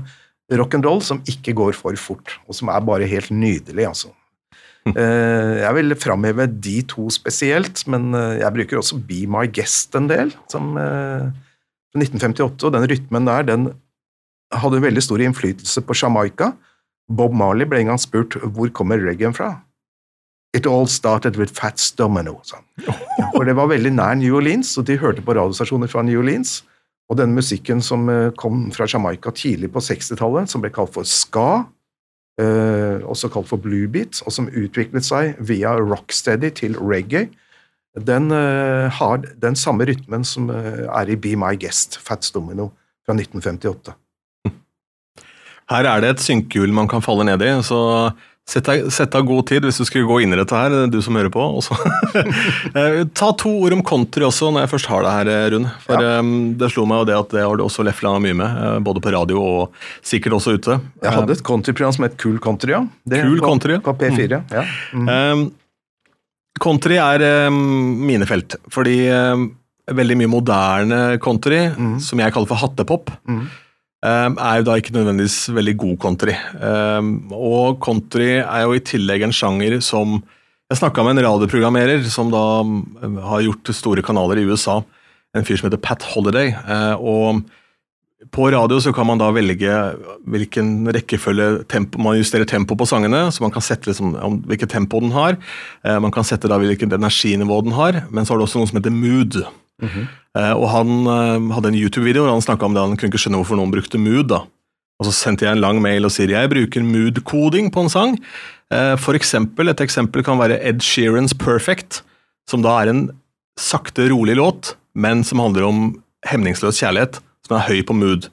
[0.53, 4.13] rock'n'roll som ikke går for fort, og som er bare helt nydelig, altså.
[4.85, 9.95] Eh, Jeg vil framheve de to spesielt, men eh, jeg bruker også Be My Guest
[9.97, 11.25] en del, som eh,
[11.89, 13.69] fra 1958, og den rytmen der, den
[14.53, 16.51] hadde veldig stor innflytelse på Jamaica.
[17.09, 19.55] Bob Marley ble en gang spurt hvor kommer reggaen fra.
[20.55, 22.63] It all started with Fats Domino, Sånn.
[23.33, 26.61] For det var veldig nær New Orleans, og de hørte på radiostasjoner fra New Orleans.
[27.11, 31.07] Og den musikken som eh, kom fra Jamaica tidlig på 60-tallet, som ble kalt for
[31.09, 31.65] ska,
[32.41, 37.27] eh, også kalt for bluebeat, og som utviklet seg via rocksteady til reggae,
[38.07, 42.71] den eh, har den samme rytmen som er i Be My Guest, Fats Domino
[43.05, 43.93] fra 1958.
[45.71, 47.79] Her er det et synkehjul man kan falle ned i, så
[48.45, 50.99] sett deg, sett deg god tid hvis du skulle gå inn i dette her, du
[51.01, 51.45] som hører på.
[52.75, 55.69] Eh, Ta to ord om country også, når jeg først har det her, eh, Rune.
[55.85, 58.57] For um, det slo meg jo det at det har du også lefla mye med,
[58.65, 60.77] eh, både på radio og sikkert også ute.
[61.03, 62.81] Jeg hadde et countryprogram som het Cool Country, ja.
[63.07, 63.83] Det Cool på, Country, ja.
[63.85, 64.65] På P4, ja.
[64.93, 65.09] Mm.
[65.09, 65.45] Um,
[66.61, 67.61] country er um,
[68.07, 68.97] mine felt, fordi
[69.95, 71.59] veldig mye moderne country,
[72.01, 73.45] som jeg kaller for hattepop, Mm.
[74.05, 76.35] Er jo da ikke nødvendigvis veldig god country.
[76.59, 80.21] Um, og country er jo i tillegg en sjanger som
[80.65, 84.79] Jeg snakka med en radioprogrammerer som da um, har gjort store kanaler i USA,
[85.37, 86.55] en fyr som heter Pat Holiday.
[86.97, 87.45] og
[88.33, 89.73] på radio så kan man da velge
[90.25, 94.15] hvilken rekkefølge tempo, man justerer tempo på sangene, så man kan sette liksom,
[94.49, 95.37] hvilket tempo den har.
[95.83, 98.79] Man kan sette da hvilket energinivå den har, men så har du også noe som
[98.79, 99.37] heter mood.
[99.83, 103.23] Eh, og han eh, hadde en YouTube-video hvor han snakka om det, han kunne ikke
[103.25, 104.29] skjønne hvorfor noen brukte mood.
[104.31, 104.43] da.
[104.99, 108.15] Og så sendte jeg en lang mail og sier jeg bruker mood-koding på en sang.
[108.73, 112.03] Eh, for eksempel, Et eksempel kan være Ed Sheerans Perfect,
[112.49, 113.05] som da er en
[113.59, 118.29] sakte, rolig låt, men som handler om hemningsløs kjærlighet, som er høy på mood.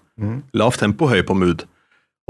[0.54, 1.64] Lavt tempo, høy på mood.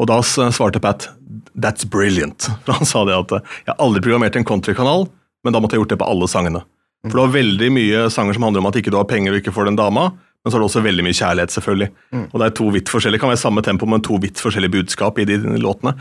[0.01, 1.11] Og da svarte Pat
[1.55, 2.49] That's brilliant.
[2.67, 5.09] Han sa det at jeg har aldri programmert en countrykanal,
[5.45, 6.63] men da måtte jeg gjort det på alle sangene.
[7.09, 9.41] For du har veldig mye sanger som handler om at ikke du har penger og
[9.41, 11.89] ikke får den dama, men så har du også veldig mye kjærlighet, selvfølgelig.
[12.29, 15.19] Og det er to vidt forskjellige, kan være samme tempo, men to vidt forskjellige budskap
[15.19, 15.95] i de låtene.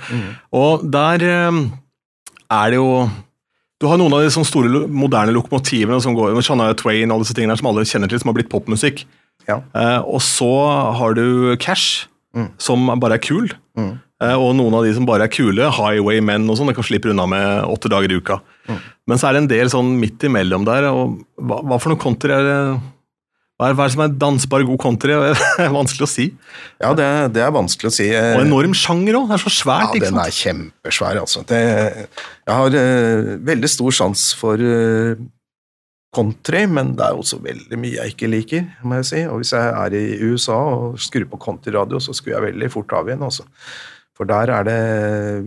[0.57, 1.59] Og der eh,
[2.51, 3.09] er det jo
[3.81, 7.25] Du har noen av de sånne store moderne lokomotivene som går Shania Twain og alle
[7.25, 9.07] disse tingene der som alle kjenner til, som har blitt popmusikk.
[9.47, 9.57] Ja.
[9.73, 10.51] Eh, og så
[10.99, 12.05] har du Cash,
[12.61, 13.49] som bare er kul.
[14.21, 17.25] Eh, og noen av de som bare er kule, Highwaymen og sånn, kan slippe unna
[17.29, 18.37] med åtte dager i uka.
[18.69, 20.87] Men så er det en del sånn midt imellom der.
[20.91, 22.57] og Hva, hva for noe country er det?
[23.61, 25.13] Hva er, hva er det som er dansbar god country?
[25.57, 26.23] Det er vanskelig å si.
[26.81, 28.07] Ja, det, det er vanskelig å si.
[28.09, 29.27] eh, Og enorm sjanger òg.
[29.29, 29.93] Det er så svært.
[29.99, 31.43] Ja, den er kjempesvær, altså.
[31.45, 31.59] Det,
[32.47, 35.13] jeg har uh, veldig stor sans for uh,
[36.15, 39.21] country, men det er også veldig mye jeg ikke liker, må jeg si.
[39.29, 42.97] Og hvis jeg er i USA og skrur på countryradio, så skrur jeg veldig fort
[42.97, 43.45] av igjen, altså.
[44.21, 44.81] For der er det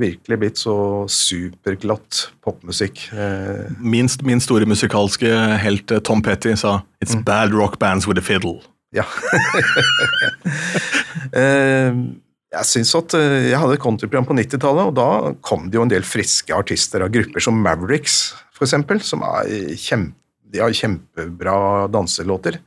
[0.00, 3.04] virkelig blitt så superglatt popmusikk.
[3.78, 5.30] Minst Min, store musikalske
[5.62, 8.64] helt eh, Tom Petty sa It's bad rock bands with a fiddle.
[8.90, 9.06] ja.
[11.38, 11.94] eh,
[12.54, 15.08] jeg syns at eh, jeg hadde et countryprogram på 90-tallet, og da
[15.46, 20.18] kom det jo en del friske artister av grupper som Mavericks, eksempel, som er kjempe,
[20.50, 22.58] de har kjempebra danselåter.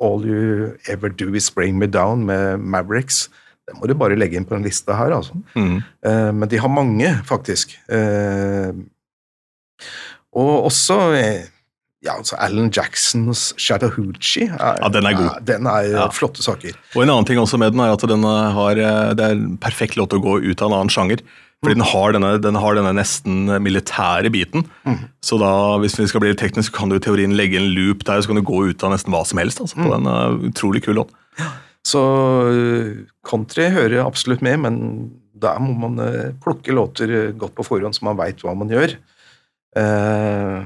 [0.00, 3.28] All You Ever Do Is Bring Me Down med Mavericks.
[3.68, 5.34] Det må du bare legge inn på en liste her, altså.
[5.58, 5.82] Mm.
[6.06, 7.74] Eh, men de har mange, faktisk.
[7.92, 8.70] Eh,
[10.38, 11.46] og også eh,
[12.04, 14.46] ja, altså Alan Jacksons Chattahoochee.
[14.54, 15.40] Er, Ja, den er god.
[15.44, 16.06] Den er Ja.
[16.14, 16.76] flotte saker.
[16.94, 18.74] Og en annen ting også med den er at den har,
[19.18, 21.20] det er en perfekt låt å gå ut av en annen sjanger.
[21.58, 24.66] Fordi den har denne, den har denne nesten militære biten.
[25.24, 25.50] Så da,
[25.82, 28.30] hvis vi skal bli litt teknisk, kan du i teorien legge en loop der, så
[28.30, 29.62] kan du gå ut av nesten hva som helst.
[29.64, 30.06] Altså, på mm.
[30.12, 31.10] eh, utrolig kul låt.
[31.86, 32.00] Så
[32.46, 34.80] øh, country hører absolutt med, men
[35.34, 38.94] der må man øh, plukke låter godt på forhånd, så man veit hva man gjør.
[39.82, 40.58] Eh,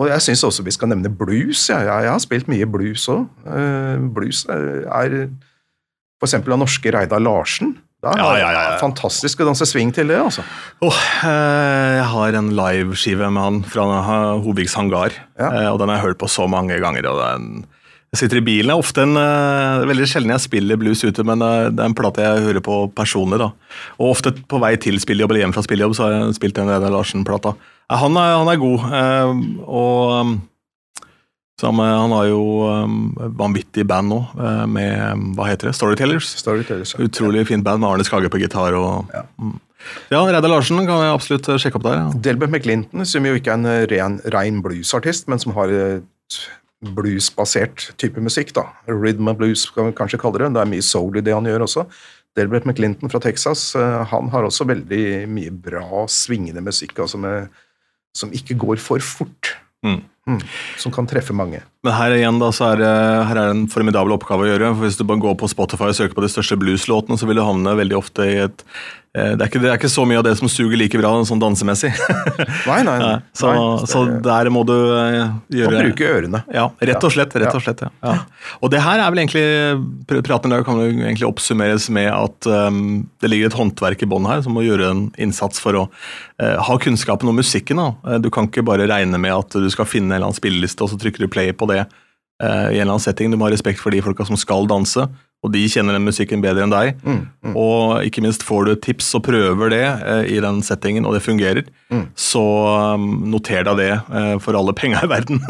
[0.00, 1.64] og jeg syns også vi skal nevne blues.
[1.72, 1.80] Ja.
[1.80, 3.24] Jeg, jeg har spilt mye blues òg.
[4.16, 5.16] blues er, er
[6.20, 7.78] eksempel av norske Reidar Larsen.
[8.00, 8.78] Da Ja, ja, ja.
[8.80, 10.44] Fantastisk å danse swing til det, altså.
[10.80, 16.00] Oh, eh, jeg har en liveskive med han fra eh, hangar, eh, og den har
[16.00, 17.10] jeg hørt på så mange ganger.
[17.10, 17.44] og er
[18.10, 18.66] jeg sitter i bilen.
[18.66, 21.90] Det er ofte en, er veldig sjelden jeg spiller blues ute, men eh, det er
[21.92, 23.38] en plate jeg hører på personlig.
[23.38, 23.52] da.
[24.00, 26.72] Og ofte på vei til spillejobb eller hjem fra spillejobb så har jeg spilt den
[26.72, 27.54] Reidar Larsen-plata.
[27.86, 30.34] Ja, han, han er god, eh, og um,
[31.60, 33.00] samme, han har jo um,
[33.38, 36.30] vanvittig band nå, eh, med hva heter det, Storytellers.
[36.40, 36.94] Storytellers.
[36.96, 37.06] ja.
[37.06, 38.76] Utrolig fint band med Arne Skage på gitar.
[38.78, 39.10] og...
[39.14, 39.26] Ja.
[39.40, 39.58] Mm.
[40.12, 41.98] Ja, Reidar Larsen kan jeg absolutt eh, sjekke opp der.
[42.02, 42.08] Ja.
[42.28, 46.40] Delbert McClinton, som jo ikke er en ren, ren, bluesartist, men som har et
[46.96, 48.52] bluesbasert type musikk.
[48.56, 48.66] da.
[48.88, 50.52] Rhythm and blues, kan vi kanskje kalle det.
[50.56, 51.86] Det er mye soul i det han gjør også.
[52.38, 57.48] Delbert McClinton fra Texas han har også veldig mye bra, svingende musikk altså med,
[58.14, 59.56] som ikke går for fort.
[59.82, 60.04] Mm.
[60.28, 60.40] Mm,
[60.78, 61.62] som kan treffe mange.
[61.82, 64.74] Men her igjen da, så er, det- her er det en formidabel oppgave å gjøre.
[64.76, 67.36] for Hvis du bare går på Spotify og søker på de største blueslåtene, så vil
[67.40, 68.64] du havne veldig ofte i et
[69.16, 71.08] eh, det er, ikke, det er ikke så mye av det som suger like bra
[71.24, 71.90] sånn dansemessig.
[72.68, 72.98] Nei, nei.
[73.06, 73.14] nei.
[73.32, 76.42] Så, nei så der må du gjøre Man bruke ørene.
[76.52, 77.34] Ja, rett og slett.
[77.40, 77.56] rett.
[77.56, 77.90] Og slett, ja.
[78.04, 78.14] ja.
[78.60, 82.46] Og det her er vel egentlig Praten i dag kan jo egentlig oppsummeres med at
[82.68, 85.86] um, det ligger et håndverk i bånn her som må gjøre en innsats for å
[85.88, 87.80] uh, ha kunnskapen om musikken.
[87.80, 87.88] Da.
[88.04, 90.84] Eh, Du kan ikke bare regne med at du skal finne en eller annen spilleliste,
[90.84, 93.30] og så trykker du play på det uh, i en eller annen setting.
[93.32, 95.06] Du må ha respekt for de folka som skal danse,
[95.40, 96.98] og de kjenner den musikken bedre enn deg.
[97.00, 97.54] Mm, mm.
[97.56, 101.24] Og ikke minst får du tips og prøver det uh, i den settingen, og det
[101.26, 102.04] fungerer, Mm.
[102.14, 102.40] så
[102.94, 105.40] um, noter deg det uh, for alle penga i verden.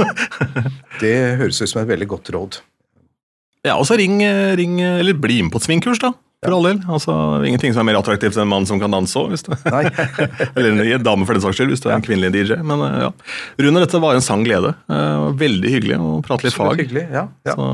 [1.03, 2.57] Det høres ut som et veldig godt råd.
[3.67, 6.15] Ja, og så ring, eh, ring, eh, eller bli med på et svingkurs, da.
[6.41, 6.79] For all del.
[6.89, 7.13] Altså,
[7.45, 9.35] ingenting som er mer attraktivt enn en mann som kan danse òg.
[10.57, 12.57] Eller en dame, for den saks skyld, hvis du er en kvinnelig DJ.
[12.65, 13.11] Men eh, ja.
[13.61, 14.73] Rune, dette var en sann glede.
[14.89, 16.81] Veldig hyggelig å prate litt fag.
[16.81, 17.05] hyggelig.
[17.13, 17.53] Ja, ja.
[17.59, 17.69] Så,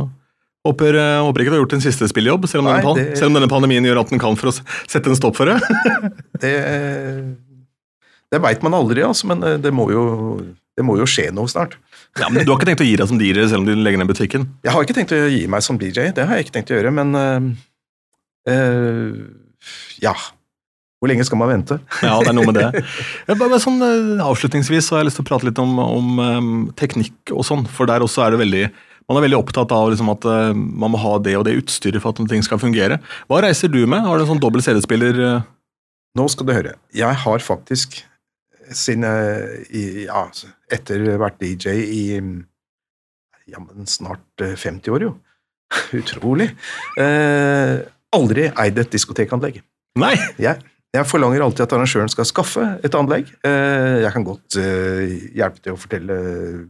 [0.66, 3.30] håper, håper ikke du har gjort din siste spillejobb, selv om, Nei, denne, det- selv
[3.30, 4.56] om denne pandemien gjør at den kan for å
[4.90, 5.60] sette en stopp for det.
[6.42, 6.56] Det,
[8.34, 10.02] det veit man aldri, altså, men det må, jo,
[10.76, 11.78] det må jo skje noe snart.
[12.20, 14.00] Ja, men Du har ikke tenkt å gi deg som DJ selv om du legger
[14.00, 14.46] ned butikken?
[14.64, 16.78] Jeg har ikke tenkt å gi meg som DJ, det har jeg ikke tenkt å
[16.78, 17.50] gjøre, men uh,
[18.50, 19.20] uh,
[20.02, 20.14] ja.
[20.96, 21.76] Hvor lenge skal man vente?
[22.00, 22.82] Ja, det er noe med det.
[23.42, 26.54] Bare, sånn, eh, avslutningsvis så har jeg lyst til å prate litt om, om um,
[26.78, 28.62] teknikk og sånn, for der også er det veldig
[29.06, 30.24] man er veldig opptatt av liksom, at
[30.56, 32.96] man må ha det og det utstyret for at ting skal fungere.
[33.30, 34.02] Hva reiser du med?
[34.02, 35.20] Har du en sånn dobbel CD-spiller?
[36.18, 36.72] Nå skal du høre.
[36.96, 38.00] Jeg har faktisk,
[38.70, 40.24] jeg, i- ja,
[40.72, 42.02] etter vært DJ i
[43.46, 45.12] jammen snart eh, 50 år, jo.
[46.00, 46.48] Utrolig.
[46.98, 47.80] Eh,
[48.16, 49.60] aldri eid et diskotekanlegg.
[49.98, 50.14] Nei!
[50.42, 50.60] Jeg,
[50.94, 53.30] jeg forlanger alltid at arrangøren skal skaffe et anlegg.
[53.44, 56.16] Eh, Jeg kan godt eh, hjelpe til å fortelle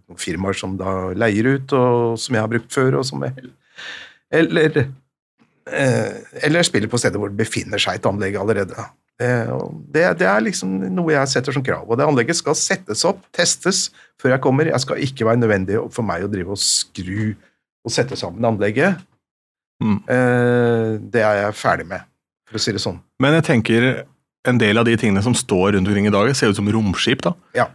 [0.03, 3.51] noen firmaer som da leier ut, og som jeg har brukt før, og som jeg
[4.36, 4.80] Eller,
[5.70, 8.74] eh, eller spiller på steder hvor det befinner seg et anlegg allerede.
[9.20, 9.52] Eh,
[9.92, 11.86] Det, det er liksom noe jeg setter som krav.
[11.88, 13.90] Og det anlegget skal settes opp, testes,
[14.20, 14.66] før jeg kommer.
[14.72, 17.34] Jeg skal ikke være nødvendig for meg å drive og skru
[17.86, 18.98] og sette sammen anlegget.
[19.82, 19.98] Mm.
[20.08, 22.00] Eh, Det er jeg ferdig med,
[22.48, 23.00] for å si det sånn.
[23.20, 24.04] Men jeg tenker
[24.46, 27.22] en del av de tingene som står rundt omkring i dag, ser ut som romskip.
[27.22, 27.32] da.
[27.54, 27.66] Ja.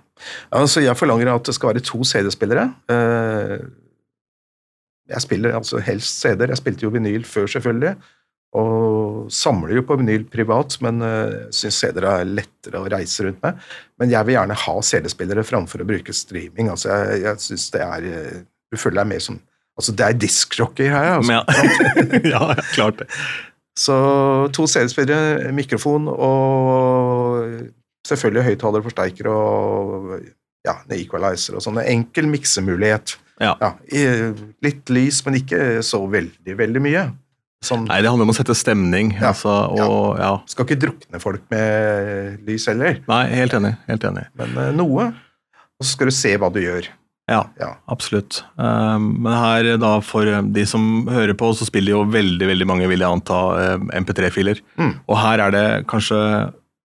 [0.54, 2.70] Altså, jeg forlanger at det skal være to CD-spillere.
[2.90, 3.58] Eh,
[5.12, 6.48] Jeg spiller altså helst CD-er.
[6.54, 7.96] Jeg spilte jo vinyl før, selvfølgelig.
[8.60, 13.40] Og samler jo på vinyl privat, men uh, syns CD-er er lettere å reise rundt
[13.46, 13.62] med.
[14.02, 16.72] Men jeg vil gjerne ha CD-spillere framfor å bruke streaming.
[16.74, 18.42] Altså, jeg, jeg synes det er eh,
[18.72, 19.40] Du føler deg mer som
[19.80, 21.38] Altså, det er diskjockey her, altså.
[22.28, 22.42] Ja.
[22.52, 23.08] ja, klart det.
[23.80, 23.96] Så
[24.54, 27.48] to CD-spillere, mikrofon og
[28.06, 30.12] selvfølgelig høyttaler, forsterker og
[30.68, 31.80] ja, en equalizer og sånn.
[31.82, 33.16] Enkel miksemulighet.
[33.42, 33.56] Ja.
[33.58, 33.72] Ja,
[34.62, 37.08] litt lys, men ikke så veldig, veldig mye.
[37.62, 39.12] Sånn, Nei, det handler om å sette stemning.
[39.20, 39.30] Ja.
[39.36, 40.32] Altså, og, ja.
[40.50, 43.76] skal ikke drukne folk med lys heller, Nei, helt enig.
[43.90, 44.24] Helt enig.
[44.40, 45.12] men uh, noe.
[45.78, 46.90] Og så skal du se hva du gjør.
[47.30, 47.76] Ja, Ja.
[47.88, 48.42] absolutt.
[48.58, 52.90] Um, men her, da, for de som hører på, så spiller jo veldig veldig mange,
[52.90, 53.38] vil jeg anta,
[53.78, 54.60] uh, MP3-filer.
[54.82, 54.96] Mm.
[55.06, 56.18] Og her er det kanskje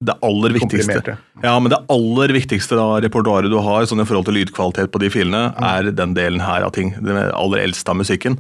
[0.05, 1.17] det aller viktigste.
[1.43, 5.01] Ja, men det aller viktigste da, repertoaret du har sånn i forhold til lydkvalitet på
[5.01, 6.91] de filene, er den delen her av ting.
[7.01, 8.37] Den aller eldste av musikken.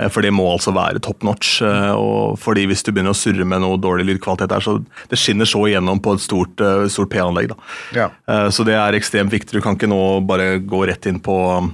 [0.00, 1.60] Eh, For det må altså være top notch.
[1.62, 5.18] eh, Og fordi hvis du begynner å surre med noe dårlig lydkvalitet der, så det
[5.22, 7.48] skinner så igjennom på et stort, eh, stort P-anlegg.
[7.54, 7.56] da.
[7.94, 8.10] Ja.
[8.50, 9.52] Så det er ekstremt viktig.
[9.52, 11.70] Du kan ikke nå bare gå rett inn på,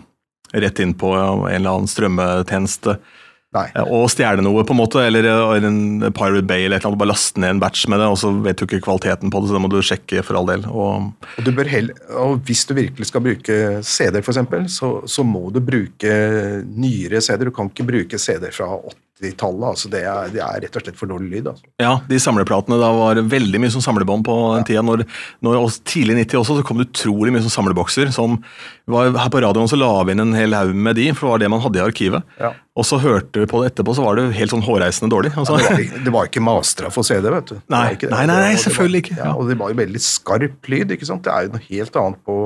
[0.53, 2.99] rett inn på en eller annen strømmetjeneste
[3.53, 3.67] Nei.
[3.77, 6.93] eh, og stjele noe, på en måte, eller eller en Pirate Bay eller et eller
[6.95, 9.43] annet, bare laste ned en batch med det, og så vet du ikke kvaliteten på
[9.43, 10.65] det, så det må du sjekke for all del.
[10.71, 14.41] Og, Og, du bør hell- og hvis du virkelig skal bruke CD-er, f.eks.,
[14.79, 16.17] så, så må du bruke
[16.65, 17.51] nyere CD-er.
[17.51, 18.71] Du kan ikke bruke CD-er fra
[19.23, 19.67] 80-tallet.
[19.71, 21.47] Altså det, er, det er rett og slett for dårlig lyd.
[21.53, 21.65] Altså.
[21.81, 24.83] ja, de samleplatene, da var veldig mye som samlebånd på den tida.
[24.85, 25.05] Når,
[25.47, 28.11] når tidlig 90 også, så kom det utrolig mye som samlebokser.
[28.13, 28.37] som
[28.91, 31.33] var, Her på radioen så la vi inn en hel haug med de, for det
[31.37, 32.35] var det man hadde i arkivet.
[32.43, 32.53] Ja.
[32.77, 35.35] Og så hørte vi på det etterpå, så var det helt sånn hårreisende dårlig.
[35.37, 35.59] Altså.
[35.61, 37.59] Det, var, det var ikke mastra for CD, vet du.
[37.73, 39.37] Nei, nei, nei, nei, selvfølgelig ikke, Ja, ja.
[39.37, 41.25] og det var jo veldig skarp lyd, ikke sant.
[41.29, 42.37] Det er jo noe helt annet på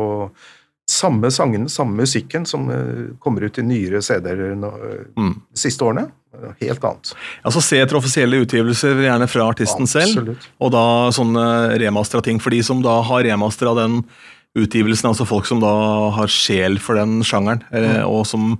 [0.86, 4.66] samme sangene, samme musikken som eh, kommer ut i nyere CD-er eh,
[5.18, 5.32] Mm.
[5.50, 6.04] de siste årene.
[6.60, 7.12] Helt annet.
[7.44, 10.12] Altså Se etter offisielle utgivelser, gjerne fra artisten selv.
[10.18, 10.48] Absolutt.
[10.60, 10.84] Og da
[11.16, 11.44] sånne
[11.82, 12.38] remastra ting.
[12.42, 14.02] For de som da har remastra den
[14.56, 15.70] utgivelsen, altså folk som da
[16.16, 18.08] har sjel for den sjangeren, eh, Mm.
[18.08, 18.58] og som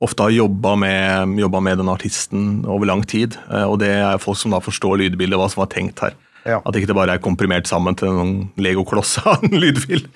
[0.00, 3.36] ofte har jobba med, med den artisten over lang tid.
[3.50, 6.12] eh, Og det er folk som da forstår lydbildet, hva som var tenkt her.
[6.46, 6.60] Ja.
[6.64, 10.06] At ikke det bare er komprimert sammen til en legokloss av en lydfil.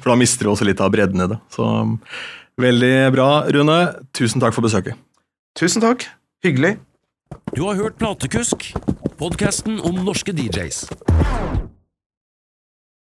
[0.00, 1.38] For da mister du også litt av bredden i det.
[1.54, 1.98] Så
[2.60, 3.78] veldig bra, Rune.
[4.12, 4.94] Tusen takk for besøket.
[5.56, 6.06] Tusen takk.
[6.44, 6.78] Hyggelig.
[7.56, 8.64] Du har hørt Platekusk,
[9.18, 10.80] podkasten om norske DJs.